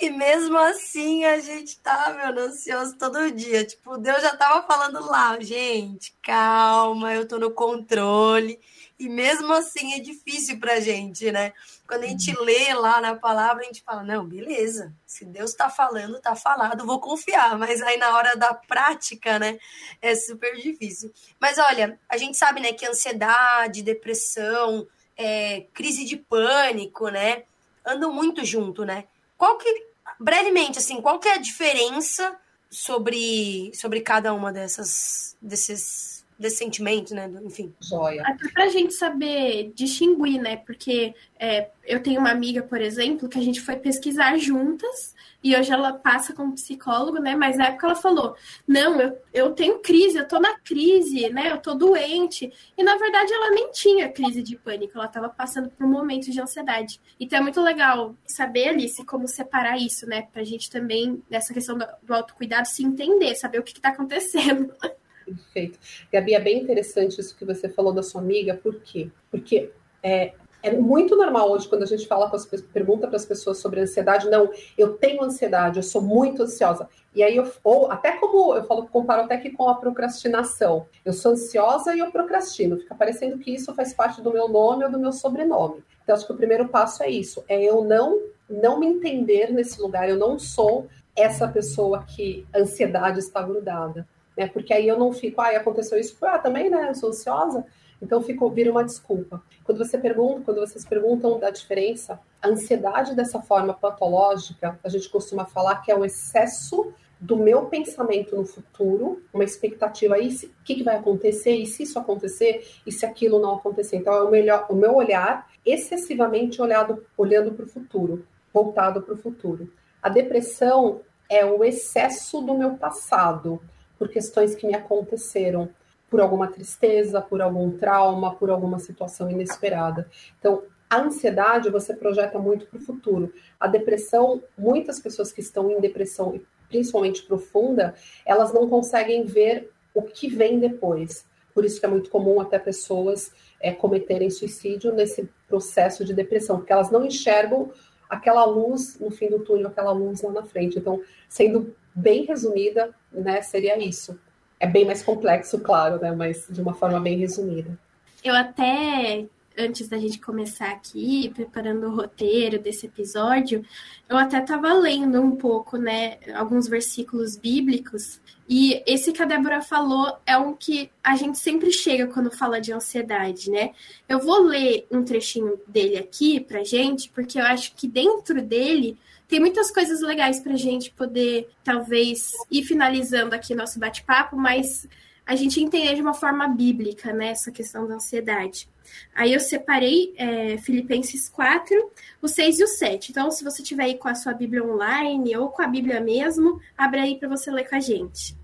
E 0.01 0.11
mesmo 0.11 0.59
assim 0.59 1.25
a 1.25 1.41
gente 1.41 1.81
tá, 1.81 2.15
meu, 2.15 2.45
ansioso 2.45 2.97
todo 2.99 3.31
dia. 3.33 3.65
Tipo, 3.65 3.97
Deus 3.97 4.21
já 4.21 4.37
tava 4.37 4.67
falando 4.67 5.05
lá, 5.07 5.41
gente, 5.41 6.15
calma, 6.23 7.15
eu 7.15 7.27
tô 7.27 7.39
no 7.39 7.51
controle. 7.51 8.61
E 8.99 9.09
mesmo 9.09 9.53
assim 9.53 9.95
é 9.95 10.01
difícil 10.01 10.59
para 10.59 10.75
a 10.75 10.81
gente, 10.81 11.31
né? 11.31 11.53
Quando 11.87 12.03
a 12.03 12.07
gente 12.09 12.35
uhum. 12.37 12.43
lê 12.43 12.75
lá 12.75 13.01
na 13.01 13.15
palavra, 13.15 13.63
a 13.63 13.67
gente 13.67 13.83
fala: 13.83 14.03
não, 14.03 14.27
beleza, 14.27 14.93
se 15.07 15.25
Deus 15.25 15.51
está 15.51 15.71
falando, 15.71 16.17
está 16.17 16.35
falado, 16.35 16.85
vou 16.85 17.01
confiar. 17.01 17.57
Mas 17.57 17.81
aí 17.81 17.97
na 17.97 18.17
hora 18.17 18.37
da 18.37 18.53
prática, 18.53 19.39
né, 19.39 19.59
é 20.03 20.17
super 20.17 20.57
difícil. 20.57 21.13
Mas 21.39 21.59
olha, 21.59 21.99
a 22.09 22.17
gente 22.17 22.37
sabe, 22.37 22.61
né, 22.61 22.73
que 22.73 22.85
ansiedade, 22.85 23.83
depressão, 23.83 24.87
é, 25.17 25.67
crise 25.73 26.05
de 26.05 26.17
pânico, 26.17 27.09
né, 27.09 27.45
andam 27.87 28.13
muito 28.13 28.45
junto, 28.45 28.85
né? 28.85 29.05
Qual 29.37 29.57
que, 29.59 29.87
brevemente, 30.19 30.79
assim, 30.81 31.01
qual 31.01 31.21
que 31.21 31.29
é 31.29 31.35
a 31.35 31.39
diferença 31.39 32.37
sobre, 32.69 33.71
sobre 33.75 34.01
cada 34.01 34.35
uma 34.35 34.53
dessas, 34.53 35.37
desses 35.41 36.18
desse 36.39 36.59
sentimento, 36.59 37.15
né? 37.15 37.29
Enfim. 37.45 37.75
Joia. 37.81 38.23
Até 38.25 38.49
pra 38.51 38.69
gente 38.69 38.95
saber 38.95 39.73
distinguir, 39.75 40.41
né? 40.41 40.57
Porque 40.57 41.15
é, 41.39 41.69
eu 41.85 42.01
tenho 42.01 42.21
uma 42.21 42.31
amiga, 42.31 42.63
por 42.63 42.81
exemplo, 42.81 43.29
que 43.29 43.39
a 43.39 43.43
gente 43.43 43.61
foi 43.61 43.77
pesquisar 43.77 44.39
juntas 44.39 45.17
e 45.43 45.57
hoje 45.57 45.73
ela 45.73 45.93
passa 45.93 46.33
como 46.33 46.55
psicólogo, 46.55 47.19
né? 47.19 47.35
Mas 47.35 47.57
na 47.57 47.67
época 47.67 47.87
ela 47.87 47.97
falou: 47.97 48.37
Não, 48.67 49.01
eu, 49.01 49.19
eu 49.33 49.53
tenho 49.53 49.81
crise, 49.81 50.17
eu 50.17 50.29
tô 50.29 50.39
na 50.39 50.57
crise, 50.61 51.29
né? 51.31 51.51
Eu 51.51 51.59
tô 51.59 51.75
doente. 51.75 52.53
E 52.77 52.83
na 52.85 52.97
verdade 52.97 53.33
ela 53.33 53.51
nem 53.51 53.73
tinha 53.73 54.09
crise 54.09 54.41
de 54.41 54.57
pânico, 54.57 54.97
ela 54.97 55.09
tava 55.09 55.29
passando 55.29 55.69
por 55.71 55.85
um 55.85 55.91
momento 55.91 56.31
de 56.31 56.41
ansiedade. 56.41 57.01
Então 57.19 57.41
é 57.41 57.43
muito 57.43 57.61
legal 57.61 58.15
saber, 58.25 58.69
Alice, 58.69 59.05
como 59.05 59.27
separar 59.27 59.77
isso, 59.77 60.07
né? 60.07 60.29
Pra 60.33 60.45
gente 60.45 60.71
também, 60.71 61.21
nessa 61.29 61.53
questão 61.53 61.77
do, 61.77 61.87
do 62.03 62.15
autocuidado, 62.15 62.69
se 62.69 62.85
entender, 62.85 63.35
saber 63.35 63.59
o 63.59 63.63
que, 63.65 63.75
que 63.75 63.81
tá 63.81 63.89
acontecendo. 63.89 64.73
Perfeito. 65.35 65.79
Gabi, 66.13 66.35
é 66.35 66.41
bem 66.41 66.63
interessante 66.63 67.21
isso 67.21 67.37
que 67.37 67.45
você 67.45 67.69
falou 67.69 67.93
da 67.93 68.03
sua 68.03 68.21
amiga, 68.21 68.55
por 68.55 68.77
quê? 68.81 69.11
Porque 69.31 69.71
é, 70.03 70.33
é 70.63 70.73
muito 70.73 71.17
normal 71.17 71.51
hoje, 71.51 71.69
quando 71.69 71.85
a 71.85 71.87
gente 71.87 72.07
fala 72.07 72.31
as 72.33 72.47
pergunta 72.73 73.07
para 73.07 73.17
as 73.17 73.25
pessoas 73.25 73.59
sobre 73.59 73.81
ansiedade, 73.81 74.29
não, 74.29 74.51
eu 74.77 74.95
tenho 74.95 75.23
ansiedade, 75.23 75.79
eu 75.79 75.83
sou 75.83 76.03
muito 76.03 76.43
ansiosa. 76.43 76.89
E 77.15 77.23
aí, 77.23 77.37
eu, 77.37 77.51
ou 77.65 77.91
até 77.91 78.13
como 78.13 78.55
eu 78.55 78.65
falo, 78.65 78.87
comparo 78.87 79.23
até 79.23 79.37
que 79.39 79.51
com 79.51 79.69
a 79.69 79.75
procrastinação. 79.75 80.87
Eu 81.05 81.13
sou 81.13 81.33
ansiosa 81.33 81.95
e 81.95 82.01
eu 82.01 82.11
procrastino. 82.11 82.77
Fica 82.77 82.95
parecendo 82.95 83.39
que 83.39 83.53
isso 83.53 83.75
faz 83.75 83.93
parte 83.93 84.21
do 84.21 84.33
meu 84.33 84.49
nome 84.49 84.85
ou 84.85 84.91
do 84.91 84.99
meu 84.99 85.13
sobrenome. 85.13 85.83
Então, 86.03 86.15
acho 86.15 86.27
que 86.27 86.33
o 86.33 86.37
primeiro 86.37 86.69
passo 86.69 87.03
é 87.03 87.11
isso: 87.11 87.45
é 87.49 87.63
eu 87.63 87.85
não, 87.85 88.21
não 88.49 88.79
me 88.79 88.87
entender 88.87 89.53
nesse 89.53 89.81
lugar, 89.81 90.09
eu 90.09 90.17
não 90.17 90.39
sou 90.39 90.89
essa 91.17 91.49
pessoa 91.49 92.05
que 92.05 92.47
ansiedade 92.55 93.19
está 93.19 93.43
grudada 93.43 94.07
né? 94.39 94.47
Porque 94.47 94.73
aí 94.73 94.87
eu 94.87 94.97
não 94.97 95.13
fico, 95.13 95.41
ah, 95.41 95.49
aconteceu 95.49 95.99
isso, 95.99 96.17
ah, 96.23 96.39
também, 96.39 96.71
né? 96.71 96.89
Eu 96.89 96.95
sou 96.95 97.09
ansiosa, 97.09 97.67
então 98.01 98.23
fico, 98.23 98.49
vira 98.49 98.71
uma 98.71 98.85
desculpa. 98.85 99.43
Quando 99.65 99.79
você 99.79 99.99
pergunta, 99.99 100.43
quando 100.45 100.61
vocês 100.61 100.87
perguntam 100.87 101.39
da 101.41 101.51
diferença, 101.51 102.21
a 102.41 102.49
ansiedade 102.49 103.17
dessa 103.17 103.43
forma 103.43 103.75
patológica, 103.75 104.79
a 104.83 104.89
gente 104.89 105.09
costuma 105.11 105.45
falar 105.45 105.83
que 105.83 105.91
é 105.91 105.97
o 105.97 106.05
excesso 106.05 106.93
do 107.21 107.37
meu 107.37 107.67
pensamento 107.67 108.37
no 108.37 108.45
futuro, 108.45 109.21
uma 109.35 109.43
expectativa 109.43 110.15
aí, 110.15 110.29
o 110.29 110.65
que, 110.65 110.77
que, 110.77 110.85
vai 110.85 110.97
acontecer, 110.97 111.51
e 111.51 111.67
se 111.67 111.83
isso 111.83 111.99
acontecer, 111.99 112.65
e 112.87 112.93
se 112.93 113.05
aquilo 113.05 113.41
não 113.41 113.57
acontecer. 113.57 113.97
Então, 113.97 114.15
é 114.15 114.23
o, 114.23 114.31
melhor, 114.31 114.67
o 114.71 114.77
meu 114.77 114.95
olhar 114.95 115.51
excessivamente 115.67 116.63
olhado, 116.63 117.05
olhando 117.17 117.51
para 117.51 117.65
o 117.65 117.69
futuro, 117.69 118.25
voltado 118.55 119.03
para 119.03 119.15
o 119.15 119.19
futuro. 119.19 119.69
A 120.01 120.09
depressão 120.09 121.01
é 121.29 121.45
o 121.45 121.65
excesso 121.65 122.41
do 122.41 122.55
meu 122.55 122.77
passado 122.77 123.61
por 123.99 124.09
questões 124.09 124.55
que 124.55 124.67
me 124.67 124.75
aconteceram, 124.75 125.69
por 126.09 126.21
alguma 126.21 126.49
tristeza, 126.49 127.21
por 127.21 127.43
algum 127.43 127.71
trauma, 127.77 128.35
por 128.35 128.51
alguma 128.51 128.79
situação 128.79 129.31
inesperada. 129.31 130.09
Então, 130.39 130.63
a 130.89 131.01
ansiedade 131.01 131.69
você 131.69 131.95
projeta 131.95 132.39
muito 132.39 132.67
para 132.67 132.79
o 132.79 132.83
futuro. 132.83 133.33
A 133.61 133.67
depressão, 133.67 134.43
muitas 134.57 134.99
pessoas 134.99 135.31
que 135.31 135.41
estão 135.41 135.71
em 135.71 135.81
depressão, 135.81 136.41
principalmente 136.69 137.23
profunda, 137.25 137.95
elas 138.25 138.53
não 138.55 138.69
conseguem 138.69 139.25
ver 139.25 139.71
o 139.95 140.03
que 140.03 140.29
vem 140.29 140.59
depois. 140.59 141.27
Por 141.53 141.65
isso 141.65 141.81
que 141.81 141.85
é 141.85 141.89
muito 141.89 142.09
comum 142.09 142.41
até 142.41 142.59
pessoas 142.59 143.33
é, 143.61 143.73
cometerem 143.73 144.31
suicídio 144.31 144.95
nesse 144.95 145.29
processo 145.47 146.05
de 146.05 146.15
depressão, 146.15 146.59
porque 146.59 146.73
elas 146.73 146.91
não 146.91 147.05
enxergam 147.05 147.71
aquela 148.09 148.45
luz 148.45 148.99
no 148.99 149.11
fim 149.11 149.29
do 149.29 149.41
túnel, 149.41 149.69
aquela 149.69 149.93
luz 149.93 150.23
lá 150.23 150.33
na 150.33 150.43
frente. 150.43 150.79
Então, 150.79 151.03
sendo 151.29 151.75
bem 151.95 152.25
resumida, 152.25 152.95
né, 153.13 153.41
seria 153.43 153.79
isso. 153.79 154.19
É 154.61 154.67
bem 154.67 154.85
mais 154.85 155.03
complexo, 155.03 155.59
claro, 155.61 156.01
né, 156.01 156.13
mas 156.13 156.47
de 156.49 156.61
uma 156.61 156.75
forma 156.75 157.01
bem 157.01 157.19
resumida. 157.19 157.79
Eu 158.25 158.35
até 158.35 159.27
antes 159.59 159.89
da 159.89 159.99
gente 159.99 160.21
começar 160.21 160.71
aqui, 160.71 161.31
preparando 161.35 161.89
o 161.89 161.95
roteiro 161.97 162.59
desse 162.59 162.87
episódio, 162.87 163.65
eu 164.09 164.17
até 164.17 164.39
estava 164.39 164.73
lendo 164.73 165.21
um 165.21 165.35
pouco, 165.35 165.77
né, 165.77 166.19
alguns 166.35 166.69
versículos 166.69 167.37
bíblicos, 167.37 168.21
e 168.49 168.83
esse 168.87 169.13
que 169.13 169.21
a 169.21 169.27
Débora 169.27 169.61
falou 169.61 170.17
é 170.25 170.39
um 170.39 170.55
que 170.55 170.91
a 171.03 171.17
gente 171.17 171.39
sempre 171.39 171.73
chega 171.73 172.07
quando 172.07 172.31
fala 172.31 172.61
de 172.61 172.73
ansiedade, 172.73 173.51
né? 173.51 173.73
Eu 174.09 174.21
vou 174.21 174.41
ler 174.41 174.87
um 174.91 175.05
trechinho 175.05 175.61
dele 175.67 175.99
aqui 175.99 176.41
pra 176.41 176.65
gente, 176.65 177.11
porque 177.11 177.39
eu 177.39 177.45
acho 177.45 177.75
que 177.75 177.87
dentro 177.87 178.41
dele 178.41 178.97
tem 179.29 179.39
muitas 179.39 179.71
coisas 179.71 180.01
legais 180.01 180.41
para 180.41 180.55
a 180.55 180.57
gente 180.57 180.91
poder, 180.91 181.49
talvez, 181.63 182.33
ir 182.51 182.63
finalizando 182.63 183.35
aqui 183.35 183.55
nosso 183.55 183.79
bate-papo, 183.79 184.37
mas 184.37 184.89
a 185.27 185.37
gente 185.37 185.63
entender 185.63 185.95
de 185.95 186.01
uma 186.01 186.15
forma 186.15 186.49
bíblica, 186.49 187.13
né, 187.13 187.29
essa 187.29 187.53
questão 187.53 187.87
da 187.87 187.97
ansiedade. 187.97 188.67
Aí 189.15 189.35
eu 189.35 189.41
separei 189.41 190.15
é, 190.17 190.57
Filipenses 190.57 191.29
4, 191.29 191.91
o 192.23 192.27
6 192.27 192.61
e 192.61 192.65
o 192.65 192.67
7. 192.67 193.11
Então, 193.11 193.31
se 193.31 193.45
você 193.45 193.63
tiver 193.63 193.85
aí 193.85 193.99
com 193.99 194.09
a 194.09 194.15
sua 194.15 194.33
Bíblia 194.33 194.65
online 194.65 195.37
ou 195.37 195.51
com 195.51 195.61
a 195.61 195.67
Bíblia 195.67 196.01
mesmo, 196.01 196.59
abre 196.77 197.01
aí 197.01 197.19
para 197.19 197.29
você 197.29 197.51
ler 197.51 197.69
com 197.69 197.77
a 197.77 197.81
gente. 197.81 198.38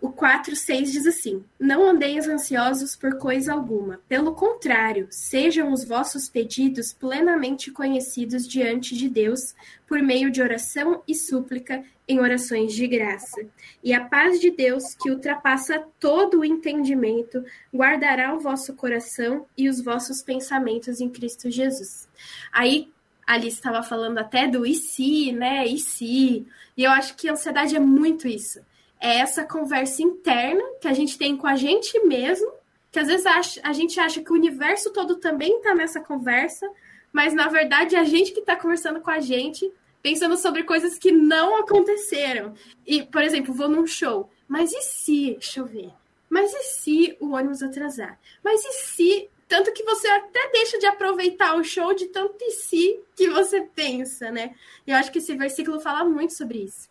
O 0.00 0.10
4,6 0.10 0.92
diz 0.92 1.06
assim: 1.08 1.44
Não 1.58 1.84
andeis 1.84 2.28
ansiosos 2.28 2.94
por 2.94 3.18
coisa 3.18 3.52
alguma. 3.52 4.00
Pelo 4.08 4.32
contrário, 4.32 5.08
sejam 5.10 5.72
os 5.72 5.84
vossos 5.84 6.28
pedidos 6.28 6.92
plenamente 6.92 7.72
conhecidos 7.72 8.46
diante 8.46 8.96
de 8.96 9.08
Deus, 9.08 9.56
por 9.88 10.00
meio 10.00 10.30
de 10.30 10.40
oração 10.40 11.02
e 11.06 11.16
súplica, 11.16 11.82
em 12.06 12.20
orações 12.20 12.74
de 12.74 12.86
graça. 12.86 13.44
E 13.82 13.92
a 13.92 14.04
paz 14.04 14.38
de 14.38 14.52
Deus, 14.52 14.94
que 14.94 15.10
ultrapassa 15.10 15.84
todo 15.98 16.40
o 16.40 16.44
entendimento, 16.44 17.44
guardará 17.74 18.32
o 18.36 18.40
vosso 18.40 18.74
coração 18.74 19.46
e 19.56 19.68
os 19.68 19.80
vossos 19.80 20.22
pensamentos 20.22 21.00
em 21.00 21.10
Cristo 21.10 21.50
Jesus. 21.50 22.08
Aí, 22.52 22.88
Alice 23.26 23.56
estava 23.56 23.82
falando 23.82 24.18
até 24.18 24.46
do 24.46 24.64
e 24.64 24.76
se, 24.76 25.32
né? 25.32 25.66
E 25.66 25.76
se. 25.76 26.46
E 26.76 26.84
eu 26.84 26.90
acho 26.92 27.16
que 27.16 27.28
a 27.28 27.32
ansiedade 27.32 27.74
é 27.74 27.80
muito 27.80 28.28
isso 28.28 28.60
é 29.00 29.18
essa 29.18 29.44
conversa 29.44 30.02
interna 30.02 30.62
que 30.80 30.88
a 30.88 30.92
gente 30.92 31.16
tem 31.16 31.36
com 31.36 31.46
a 31.46 31.56
gente 31.56 31.98
mesmo, 32.06 32.52
que 32.90 32.98
às 32.98 33.06
vezes 33.06 33.26
a, 33.62 33.72
gente 33.72 34.00
acha 34.00 34.22
que 34.22 34.32
o 34.32 34.34
universo 34.34 34.92
todo 34.92 35.16
também 35.16 35.58
está 35.58 35.74
nessa 35.74 36.00
conversa, 36.00 36.68
mas 37.12 37.32
na 37.34 37.48
verdade 37.48 37.94
é 37.94 38.00
a 38.00 38.04
gente 38.04 38.32
que 38.32 38.40
está 38.40 38.56
conversando 38.56 39.00
com 39.00 39.10
a 39.10 39.20
gente, 39.20 39.70
pensando 40.02 40.36
sobre 40.36 40.64
coisas 40.64 40.98
que 40.98 41.12
não 41.12 41.56
aconteceram. 41.56 42.54
E, 42.86 43.02
por 43.02 43.22
exemplo, 43.22 43.54
vou 43.54 43.68
num 43.68 43.86
show, 43.86 44.30
mas 44.46 44.72
e 44.72 44.82
se, 44.82 45.32
deixa 45.32 45.60
eu 45.60 45.66
ver, 45.66 45.90
mas 46.28 46.52
e 46.52 46.62
se 46.62 47.16
o 47.20 47.32
ônibus 47.32 47.62
atrasar? 47.62 48.18
Mas 48.42 48.64
e 48.64 48.72
se 48.72 49.30
tanto 49.46 49.72
que 49.72 49.82
você 49.82 50.06
até 50.08 50.50
deixa 50.52 50.78
de 50.78 50.86
aproveitar 50.86 51.56
o 51.56 51.64
show 51.64 51.94
de 51.94 52.06
tanto 52.06 52.36
e 52.42 52.50
se 52.50 53.00
que 53.16 53.30
você 53.30 53.62
pensa, 53.62 54.30
né? 54.30 54.54
E 54.86 54.90
eu 54.90 54.96
acho 54.96 55.10
que 55.10 55.18
esse 55.18 55.34
versículo 55.34 55.80
fala 55.80 56.04
muito 56.04 56.34
sobre 56.34 56.58
isso 56.58 56.88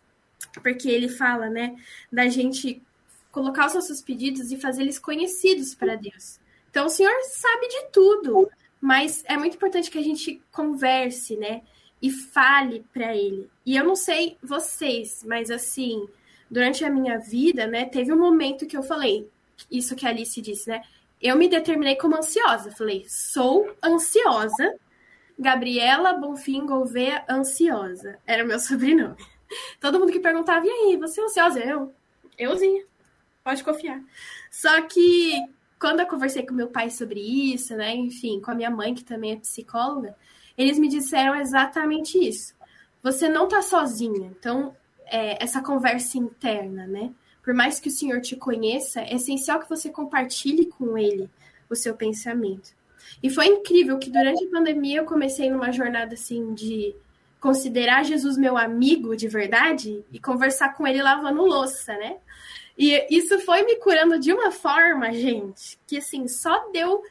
porque 0.62 0.88
ele 0.88 1.08
fala, 1.08 1.48
né, 1.48 1.76
da 2.10 2.28
gente 2.28 2.82
colocar 3.30 3.66
os 3.66 3.74
nossos 3.74 4.00
pedidos 4.00 4.50
e 4.50 4.56
fazer 4.56 4.82
eles 4.82 4.98
conhecidos 4.98 5.74
para 5.74 5.96
Deus. 5.96 6.40
Então 6.70 6.86
o 6.86 6.90
Senhor 6.90 7.12
sabe 7.30 7.68
de 7.68 7.86
tudo, 7.92 8.50
mas 8.80 9.24
é 9.26 9.36
muito 9.36 9.56
importante 9.56 9.90
que 9.90 9.98
a 9.98 10.02
gente 10.02 10.42
converse, 10.52 11.36
né, 11.36 11.62
e 12.00 12.10
fale 12.10 12.84
para 12.92 13.16
ele. 13.16 13.50
E 13.66 13.76
eu 13.76 13.84
não 13.84 13.96
sei 13.96 14.36
vocês, 14.42 15.24
mas 15.26 15.50
assim, 15.50 16.08
durante 16.50 16.84
a 16.84 16.90
minha 16.90 17.18
vida, 17.18 17.66
né, 17.66 17.84
teve 17.84 18.12
um 18.12 18.18
momento 18.18 18.66
que 18.66 18.76
eu 18.76 18.82
falei, 18.82 19.28
isso 19.70 19.96
que 19.96 20.06
a 20.06 20.10
Alice 20.10 20.40
disse, 20.40 20.68
né? 20.68 20.82
Eu 21.20 21.36
me 21.36 21.48
determinei 21.48 21.96
como 21.96 22.16
ansiosa. 22.16 22.70
Falei, 22.70 23.04
sou 23.08 23.74
ansiosa. 23.82 24.74
Gabriela 25.38 26.14
Bonfim 26.14 26.64
Gouveia 26.64 27.24
Ansiosa. 27.28 28.18
Era 28.26 28.44
o 28.44 28.46
meu 28.46 28.58
sobrenome. 28.58 29.16
Todo 29.80 29.98
mundo 29.98 30.12
que 30.12 30.20
perguntava, 30.20 30.66
e 30.66 30.70
aí, 30.70 30.96
você 30.96 31.20
é 31.20 31.24
ansiosa? 31.24 31.60
Eu, 31.60 31.94
euzinha, 32.38 32.84
pode 33.42 33.64
confiar. 33.64 34.02
Só 34.50 34.82
que 34.82 35.32
quando 35.78 36.00
eu 36.00 36.06
conversei 36.06 36.44
com 36.44 36.54
meu 36.54 36.68
pai 36.68 36.90
sobre 36.90 37.20
isso, 37.20 37.76
né, 37.76 37.94
enfim, 37.94 38.40
com 38.40 38.50
a 38.50 38.54
minha 38.54 38.70
mãe, 38.70 38.94
que 38.94 39.04
também 39.04 39.32
é 39.32 39.36
psicóloga, 39.36 40.16
eles 40.56 40.78
me 40.78 40.88
disseram 40.88 41.36
exatamente 41.36 42.18
isso. 42.18 42.54
Você 43.02 43.28
não 43.28 43.46
tá 43.46 43.62
sozinha. 43.62 44.32
Então, 44.38 44.74
é, 45.06 45.42
essa 45.42 45.62
conversa 45.62 46.18
interna, 46.18 46.86
né? 46.86 47.12
Por 47.42 47.54
mais 47.54 47.80
que 47.80 47.88
o 47.88 47.92
Senhor 47.92 48.20
te 48.20 48.36
conheça, 48.36 49.00
é 49.00 49.14
essencial 49.14 49.60
que 49.60 49.68
você 49.68 49.88
compartilhe 49.88 50.66
com 50.66 50.98
ele 50.98 51.30
o 51.70 51.76
seu 51.76 51.94
pensamento. 51.94 52.76
E 53.22 53.30
foi 53.30 53.46
incrível 53.46 53.98
que 53.98 54.10
durante 54.10 54.44
a 54.44 54.50
pandemia 54.50 54.98
eu 54.98 55.04
comecei 55.04 55.48
numa 55.48 55.72
jornada 55.72 56.14
assim 56.14 56.52
de 56.52 56.94
considerar 57.40 58.04
Jesus 58.04 58.36
meu 58.36 58.56
amigo 58.56 59.16
de 59.16 59.28
verdade 59.28 60.04
e 60.10 60.18
conversar 60.18 60.74
com 60.74 60.86
ele 60.86 61.02
lavando 61.02 61.44
louça, 61.44 61.96
né? 61.96 62.16
E 62.76 63.06
isso 63.10 63.38
foi 63.40 63.62
me 63.62 63.76
curando 63.76 64.18
de 64.18 64.32
uma 64.32 64.50
forma, 64.50 65.12
gente, 65.12 65.78
que 65.86 65.98
assim, 65.98 66.28
só 66.28 66.70
deu 66.70 67.02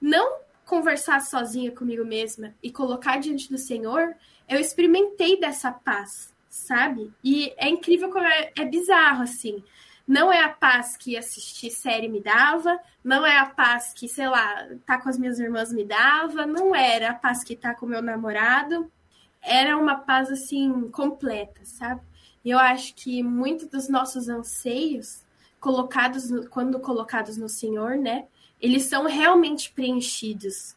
não 0.00 0.38
conversar 0.64 1.20
sozinha 1.20 1.72
comigo 1.72 2.04
mesma 2.04 2.54
e 2.62 2.70
colocar 2.70 3.18
diante 3.18 3.50
do 3.50 3.58
Senhor, 3.58 4.14
eu 4.48 4.58
experimentei 4.58 5.38
dessa 5.38 5.70
paz, 5.70 6.32
sabe? 6.48 7.12
E 7.22 7.52
é 7.56 7.68
incrível 7.68 8.10
como 8.10 8.24
é, 8.24 8.52
é 8.56 8.64
bizarro, 8.64 9.22
assim. 9.22 9.62
Não 10.06 10.32
é 10.32 10.42
a 10.42 10.48
paz 10.48 10.96
que 10.96 11.16
assistir 11.16 11.70
série 11.70 12.08
me 12.08 12.20
dava, 12.20 12.78
não 13.04 13.24
é 13.26 13.36
a 13.38 13.46
paz 13.46 13.92
que, 13.92 14.08
sei 14.08 14.28
lá, 14.28 14.68
tá 14.86 14.98
com 14.98 15.08
as 15.08 15.18
minhas 15.18 15.38
irmãs 15.38 15.72
me 15.72 15.84
dava, 15.84 16.46
não 16.46 16.74
era 16.74 17.10
a 17.10 17.14
paz 17.14 17.44
que 17.44 17.54
tá 17.54 17.74
com 17.74 17.86
meu 17.86 18.02
namorado 18.02 18.90
era 19.42 19.76
uma 19.76 19.96
paz 19.96 20.30
assim 20.30 20.88
completa, 20.90 21.60
sabe? 21.64 22.02
E 22.44 22.50
eu 22.50 22.58
acho 22.58 22.94
que 22.94 23.22
muitos 23.22 23.68
dos 23.68 23.88
nossos 23.88 24.28
anseios, 24.28 25.24
colocados 25.58 26.30
quando 26.48 26.80
colocados 26.80 27.36
no 27.36 27.48
Senhor, 27.48 27.96
né, 27.96 28.26
eles 28.60 28.84
são 28.84 29.06
realmente 29.06 29.72
preenchidos. 29.72 30.74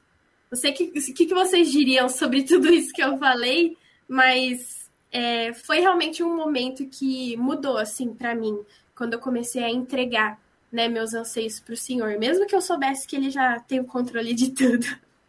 Não 0.52 0.58
sei 0.58 0.71
o 0.71 0.73
que, 0.73 0.88
que, 0.88 1.26
que, 1.26 1.34
vocês 1.34 1.71
diriam 1.71 2.10
sobre 2.10 2.43
tudo 2.45 2.69
isso 2.69 2.93
que 2.93 3.04
eu 3.04 3.17
falei, 3.17 3.78
mas 4.08 4.89
é, 5.12 5.54
foi 5.54 5.80
realmente 5.80 6.23
um 6.23 6.36
momento 6.36 6.86
que 6.88 7.36
mudou 7.38 7.78
assim 7.78 8.13
para 8.13 8.36
mim 8.36 8.60
quando 8.95 9.13
eu 9.13 9.19
comecei 9.19 9.63
a 9.63 9.69
entregar 9.69 10.39
né, 10.71 10.88
meus 10.88 11.13
anseios 11.13 11.60
para 11.60 11.73
o 11.73 11.78
Senhor, 11.78 12.17
mesmo 12.17 12.45
que 12.47 12.56
eu 12.56 12.62
soubesse 12.62 13.08
que 13.08 13.15
Ele 13.15 13.30
já 13.30 13.60
tem 13.60 13.80
o 13.80 13.86
controle 13.86 14.34
de 14.34 14.52
tudo. 14.52 14.86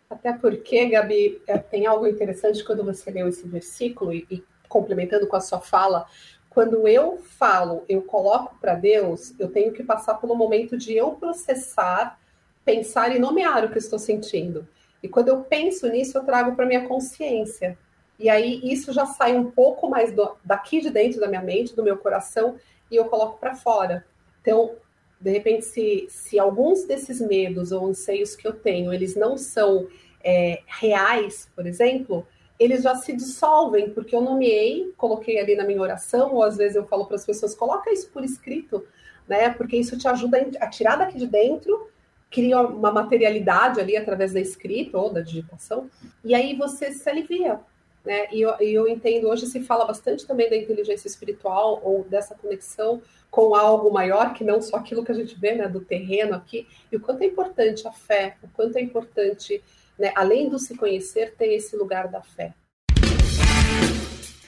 Até 0.09 0.33
porque, 0.33 0.87
Gabi, 0.87 1.41
é, 1.47 1.59
tem 1.59 1.87
algo 1.87 2.07
interessante 2.07 2.63
quando 2.65 2.85
você 2.85 3.11
leu 3.11 3.29
esse 3.29 3.47
versículo 3.49 4.13
e, 4.13 4.27
e 4.31 4.45
complementando 4.69 5.27
com 5.27 5.37
a 5.37 5.41
sua 5.41 5.61
fala, 5.61 6.07
quando 6.51 6.87
eu 6.87 7.19
falo, 7.19 7.85
eu 7.89 8.03
coloco 8.03 8.57
para 8.61 8.75
Deus, 8.75 9.35
eu 9.41 9.51
tenho 9.51 9.73
que 9.73 9.83
passar 9.83 10.15
pelo 10.15 10.37
momento 10.37 10.77
de 10.77 10.95
eu 10.95 11.13
processar, 11.13 12.19
pensar 12.65 13.15
e 13.15 13.19
nomear 13.19 13.65
o 13.65 13.71
que 13.71 13.79
estou 13.79 13.99
sentindo. 13.99 14.67
E 15.03 15.09
quando 15.09 15.29
eu 15.29 15.43
penso 15.43 15.89
nisso, 15.89 16.17
eu 16.17 16.25
trago 16.25 16.55
para 16.55 16.65
minha 16.65 16.87
consciência. 16.87 17.77
E 18.19 18.31
aí 18.31 18.61
isso 18.63 18.93
já 18.93 19.05
sai 19.05 19.37
um 19.37 19.51
pouco 19.51 19.91
mais 19.91 20.13
do, 20.13 20.37
daqui 20.45 20.81
de 20.81 20.91
dentro 20.91 21.21
da 21.21 21.27
minha 21.27 21.43
mente, 21.43 21.75
do 21.75 21.83
meu 21.83 21.99
coração, 21.99 22.57
e 22.91 22.97
eu 22.97 23.07
coloco 23.07 23.39
para 23.39 23.57
fora. 23.57 24.07
Então, 24.41 24.77
de 25.25 25.31
repente, 25.31 25.65
se, 25.65 26.07
se 26.11 26.39
alguns 26.39 26.85
desses 26.85 27.19
medos 27.19 27.73
ou 27.73 27.87
anseios 27.87 28.37
que 28.37 28.47
eu 28.47 28.53
tenho, 28.53 28.93
eles 28.93 29.17
não 29.17 29.39
são 29.39 29.89
é, 30.23 30.61
reais, 30.67 31.51
por 31.57 31.67
exemplo, 31.67 32.27
eles 32.61 32.83
já 32.83 32.95
se 32.95 33.11
dissolvem, 33.15 33.89
porque 33.89 34.15
eu 34.15 34.21
nomeei, 34.21 34.93
coloquei 34.99 35.41
ali 35.41 35.57
na 35.57 35.65
minha 35.65 35.81
oração, 35.81 36.35
ou 36.35 36.43
às 36.43 36.59
vezes 36.59 36.77
eu 36.77 36.85
falo 36.85 37.07
para 37.07 37.17
as 37.17 37.25
pessoas, 37.25 37.55
coloca 37.55 37.91
isso 37.91 38.11
por 38.11 38.23
escrito, 38.23 38.87
né? 39.27 39.49
Porque 39.49 39.79
isso 39.79 39.97
te 39.97 40.07
ajuda 40.07 40.47
a 40.61 40.69
tirar 40.69 40.97
daqui 40.97 41.17
de 41.17 41.27
dentro, 41.27 41.89
cria 42.31 42.61
uma 42.61 42.93
materialidade 42.93 43.81
ali 43.81 43.97
através 43.97 44.35
da 44.35 44.41
escrita 44.41 44.99
ou 44.99 45.11
da 45.11 45.23
digitação, 45.23 45.89
e 46.23 46.35
aí 46.35 46.55
você 46.55 46.93
se 46.93 47.09
alivia. 47.09 47.61
Né? 48.05 48.27
E, 48.31 48.43
eu, 48.43 48.55
e 48.61 48.75
eu 48.75 48.87
entendo, 48.87 49.29
hoje 49.29 49.47
se 49.47 49.61
fala 49.61 49.87
bastante 49.87 50.27
também 50.27 50.51
da 50.51 50.57
inteligência 50.57 51.09
espiritual 51.09 51.81
ou 51.83 52.05
dessa 52.05 52.35
conexão 52.35 53.01
com 53.31 53.55
algo 53.55 53.91
maior 53.91 54.35
que 54.35 54.45
não 54.45 54.61
só 54.61 54.77
aquilo 54.77 55.05
que 55.05 55.11
a 55.11 55.15
gente 55.15 55.35
vê, 55.37 55.55
né, 55.55 55.67
do 55.67 55.81
terreno 55.81 56.35
aqui, 56.35 56.69
e 56.93 56.97
o 56.97 57.01
quanto 57.01 57.23
é 57.23 57.27
importante 57.27 57.89
a 57.89 57.91
fé, 57.91 58.37
o 58.43 58.49
quanto 58.49 58.77
é 58.77 58.81
importante, 58.81 59.61
né, 59.99 60.13
além 60.15 60.49
do 60.49 60.59
se 60.59 60.77
conhecer, 60.77 61.35
ter 61.35 61.53
esse 61.53 61.77
lugar 61.77 62.07
da 62.09 62.23
fé. 62.23 62.55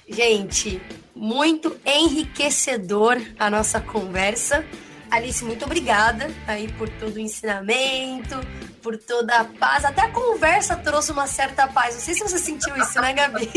Gente, 0.09 0.81
muito 1.15 1.77
enriquecedor 1.85 3.17
a 3.39 3.51
nossa 3.51 3.81
conversa. 3.81 4.65
Alice, 5.11 5.45
muito 5.45 5.65
obrigada 5.65 6.29
aí 6.47 6.71
por 6.75 6.89
todo 6.89 7.17
o 7.17 7.19
ensinamento, 7.19 8.37
por 8.87 8.97
toda 8.97 9.41
a 9.41 9.45
paz. 9.45 9.85
Até 9.85 10.03
a 10.03 10.11
conversa 10.13 10.77
trouxe 10.77 11.11
uma 11.11 11.27
certa 11.27 11.67
paz. 11.67 11.97
Não 11.97 12.01
sei 12.01 12.15
se 12.15 12.21
você 12.21 12.39
sentiu 12.39 12.77
isso, 12.77 13.01
né, 13.01 13.13
Gabi? 13.13 13.51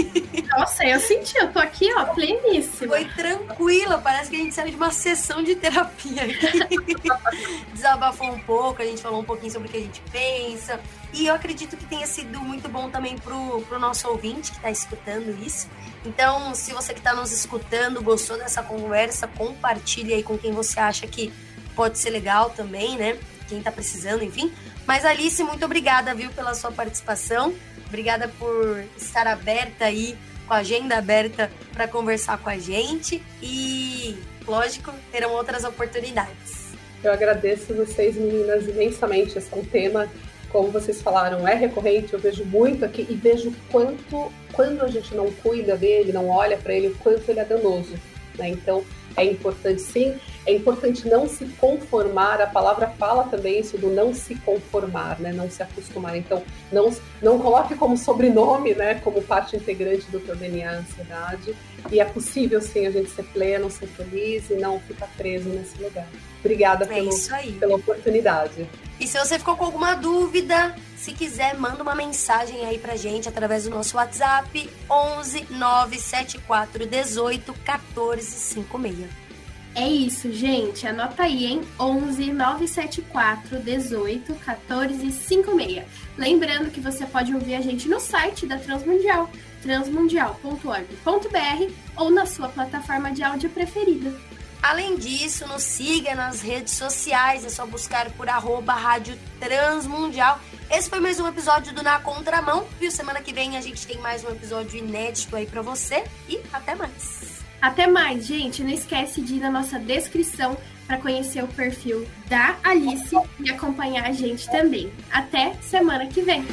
Nossa, 0.58 0.84
eu 0.84 1.00
senti. 1.00 1.38
Eu 1.38 1.54
tô 1.54 1.60
aqui, 1.60 1.88
ó, 1.94 2.06
pleníssima. 2.06 2.96
Foi 2.96 3.06
tranquila. 3.06 4.00
Parece 4.00 4.32
que 4.32 4.36
a 4.38 4.39
gente 4.39 4.56
saiu 4.56 4.72
de 4.72 4.76
uma 4.76 4.89
sessão 4.92 5.44
de 5.44 5.56
terapia 5.56 6.24
aqui. 6.24 6.96
Desabafou 7.76 8.32
um 8.32 8.39
pouco, 8.39 8.82
a 8.82 8.86
gente 8.86 9.04
falou 9.04 9.22
um 9.22 9.24
pouquinho 9.24 9.52
sobre 9.52 9.68
o 9.68 9.72
que 9.72 9.78
a 9.78 9.82
gente 9.82 10.02
pensa. 10.12 10.80
E 11.13 11.28
eu 11.28 11.36
acredito 11.36 11.78
que 11.78 11.86
tenha 11.86 12.08
sido 12.08 12.39
muito 12.39 12.68
bom 12.68 12.89
também 12.89 13.15
pro, 13.20 13.62
pro 13.70 13.78
nosso 13.78 14.08
ouvinte 14.08 14.50
que 14.50 14.58
está 14.58 14.72
escutando 14.72 15.30
isso. 15.46 15.70
Então, 16.04 16.56
se 16.56 16.74
você 16.74 16.92
que 16.92 17.02
está 17.02 17.13
nos 17.13 17.32
escutando 17.32 18.02
gostou 18.02 18.36
dessa 18.36 18.63
conversa, 18.63 19.28
compartilhe 19.28 20.12
aí 20.12 20.24
com 20.24 20.39
quem 20.39 20.52
você 20.54 20.80
acha 20.80 21.06
que 21.06 21.32
pode 21.76 22.00
ser 22.00 22.10
legal 22.10 22.50
também, 22.50 22.98
né? 22.98 23.20
Quem 23.48 23.60
está 23.60 23.72
precisando, 23.72 24.24
enfim. 24.24 24.54
Mas 24.89 25.06
Alice, 25.06 25.43
muito 25.43 25.63
obrigada, 25.63 26.15
viu, 26.15 26.32
pela 26.32 26.56
sua 26.56 26.71
participação. 26.71 27.54
Obrigada 27.86 28.28
por 28.39 28.84
estar 28.97 29.28
aberta 29.28 29.86
aí, 29.86 30.17
com 30.47 30.56
a 30.56 30.58
agenda 30.58 30.97
aberta 30.97 31.52
para 31.71 31.88
conversar 31.88 32.39
com 32.39 32.49
a 32.49 32.58
gente. 32.58 33.21
E, 33.39 34.17
lógico, 34.47 34.91
terão 35.12 35.32
outras 35.34 35.63
oportunidades. 35.63 36.73
Eu 37.04 37.13
agradeço 37.13 37.71
vocês, 37.75 38.15
meninas, 38.15 38.67
imensamente. 38.67 39.38
Esse 39.38 39.54
é 39.54 39.58
um 39.58 39.63
tema 39.63 40.10
como 40.49 40.71
vocês 40.71 40.99
falaram, 41.04 41.47
é 41.47 41.54
recorrente, 41.54 42.13
eu 42.13 42.19
vejo 42.19 42.43
muito 42.43 42.84
aqui 42.84 43.06
e 43.08 43.13
vejo 43.13 43.54
quanto, 43.71 44.34
quando 44.52 44.82
a 44.82 44.88
gente 44.88 45.13
não 45.13 45.32
cuida 45.32 45.78
dele, 45.78 46.12
não 46.12 46.30
olha 46.30 46.58
para 46.58 46.73
ele, 46.73 46.88
o 46.88 46.95
quanto 46.95 47.30
ele 47.30 47.39
é 47.39 47.45
danoso. 47.45 47.93
Né? 48.36 48.49
Então, 48.49 48.84
é 49.15 49.23
importante 49.23 49.84
sim. 49.84 50.15
É 50.50 50.54
importante 50.56 51.08
não 51.08 51.30
se 51.30 51.46
conformar. 51.46 52.42
A 52.42 52.48
palavra 52.48 52.88
fala 52.88 53.26
também 53.26 53.60
isso 53.60 53.78
do 53.78 53.90
não 53.90 54.14
se 54.14 54.34
conformar, 54.36 55.20
né? 55.20 55.32
Não 55.32 55.50
se 55.50 55.62
acostumar. 55.62 56.18
Então, 56.18 56.42
não, 56.72 56.92
não 57.22 57.38
coloque 57.38 57.76
como 57.76 57.96
sobrenome, 57.96 58.74
né? 58.74 58.96
Como 58.96 59.22
parte 59.22 59.56
integrante 59.56 60.10
do 60.10 60.20
teu 60.20 60.36
DNA 60.36 60.70
a 60.70 60.74
ansiedade. 60.80 61.56
E 61.92 62.00
é 62.00 62.06
possível, 62.06 62.60
sim, 62.62 62.88
a 62.88 62.92
gente 62.92 63.12
ser 63.12 63.24
pleno, 63.26 63.70
ser 63.70 63.88
feliz 63.88 64.50
e 64.50 64.56
não 64.56 64.80
ficar 64.80 65.08
preso 65.16 65.50
nesse 65.50 65.82
lugar. 65.82 66.08
Obrigada 66.40 66.86
é 66.86 66.88
pelo, 66.88 67.12
pela 67.60 67.76
oportunidade. 67.76 68.68
E 69.00 69.08
se 69.08 69.20
você 69.20 69.38
ficou 69.38 69.56
com 69.56 69.66
alguma 69.66 69.94
dúvida, 69.94 70.76
se 70.98 71.14
quiser, 71.14 71.56
manda 71.58 71.84
uma 71.84 71.96
mensagem 71.96 72.66
aí 72.66 72.80
pra 72.80 72.96
gente 72.96 73.30
através 73.30 73.66
do 73.66 73.70
nosso 73.70 73.96
WhatsApp 73.96 74.70
11 74.90 75.48
974 75.52 76.88
18 76.88 77.54
14 77.64 78.26
56. 78.26 79.29
É 79.76 79.88
isso, 79.88 80.32
gente. 80.32 80.88
Anota 80.88 81.24
aí, 81.24 81.46
hein? 81.46 81.62
11 81.80 82.34
974 82.34 83.60
18 83.60 84.36
14 84.36 85.12
56. 85.12 85.86
Lembrando 86.18 86.72
que 86.72 86.82
você 86.82 87.06
pode 87.06 87.34
ouvir 87.34 87.56
a 87.56 87.62
gente 87.62 87.88
no 87.88 88.00
site 88.00 88.46
da 88.46 88.58
Transmundial, 88.58 89.30
transmundial.org.br 89.62 91.74
ou 91.96 92.10
na 92.10 92.26
sua 92.26 92.50
plataforma 92.50 93.12
de 93.12 93.24
áudio 93.24 93.50
preferida. 93.50 94.14
Além 94.62 94.98
disso, 94.98 95.48
nos 95.48 95.64
siga 95.64 96.14
nas 96.16 96.42
redes 96.42 96.74
sociais, 96.74 97.46
é 97.46 97.50
só 97.50 97.66
buscar 97.66 98.12
por 98.12 98.28
arroba 98.28 98.74
Rádio 98.74 99.18
Transmundial. 99.40 100.38
Esse 100.70 100.90
foi 100.90 101.00
mais 101.00 101.18
um 101.20 101.28
episódio 101.28 101.74
do 101.74 101.82
Na 101.82 102.00
Contramão, 102.00 102.68
viu? 102.78 102.92
Semana 102.92 103.22
que 103.22 103.34
vem 103.34 103.58
a 103.58 103.62
gente 103.62 103.88
tem 103.88 103.98
mais 104.00 104.24
um 104.26 104.30
episódio 104.30 104.78
inédito 104.78 105.36
aí 105.36 105.46
para 105.46 105.62
você 105.62 106.04
e 106.28 106.42
até 106.52 106.76
mais. 106.76 107.29
Até 107.62 107.88
mais, 107.88 108.26
gente. 108.26 108.63
Não 108.63 108.69
esquece 108.69 109.22
de 109.22 109.36
ir 109.36 109.39
na 109.39 109.52
nossa 109.52 109.80
descrição 109.80 110.58
para 110.88 110.98
conhecer 110.98 111.43
o 111.43 111.48
perfil 111.48 112.08
da 112.28 112.58
Alice 112.63 113.15
e 113.39 113.50
acompanhar 113.50 114.06
a 114.06 114.12
gente 114.12 114.50
também. 114.50 114.91
Até 115.12 115.54
semana 115.62 116.08
que 116.08 116.22
vem. 116.22 116.43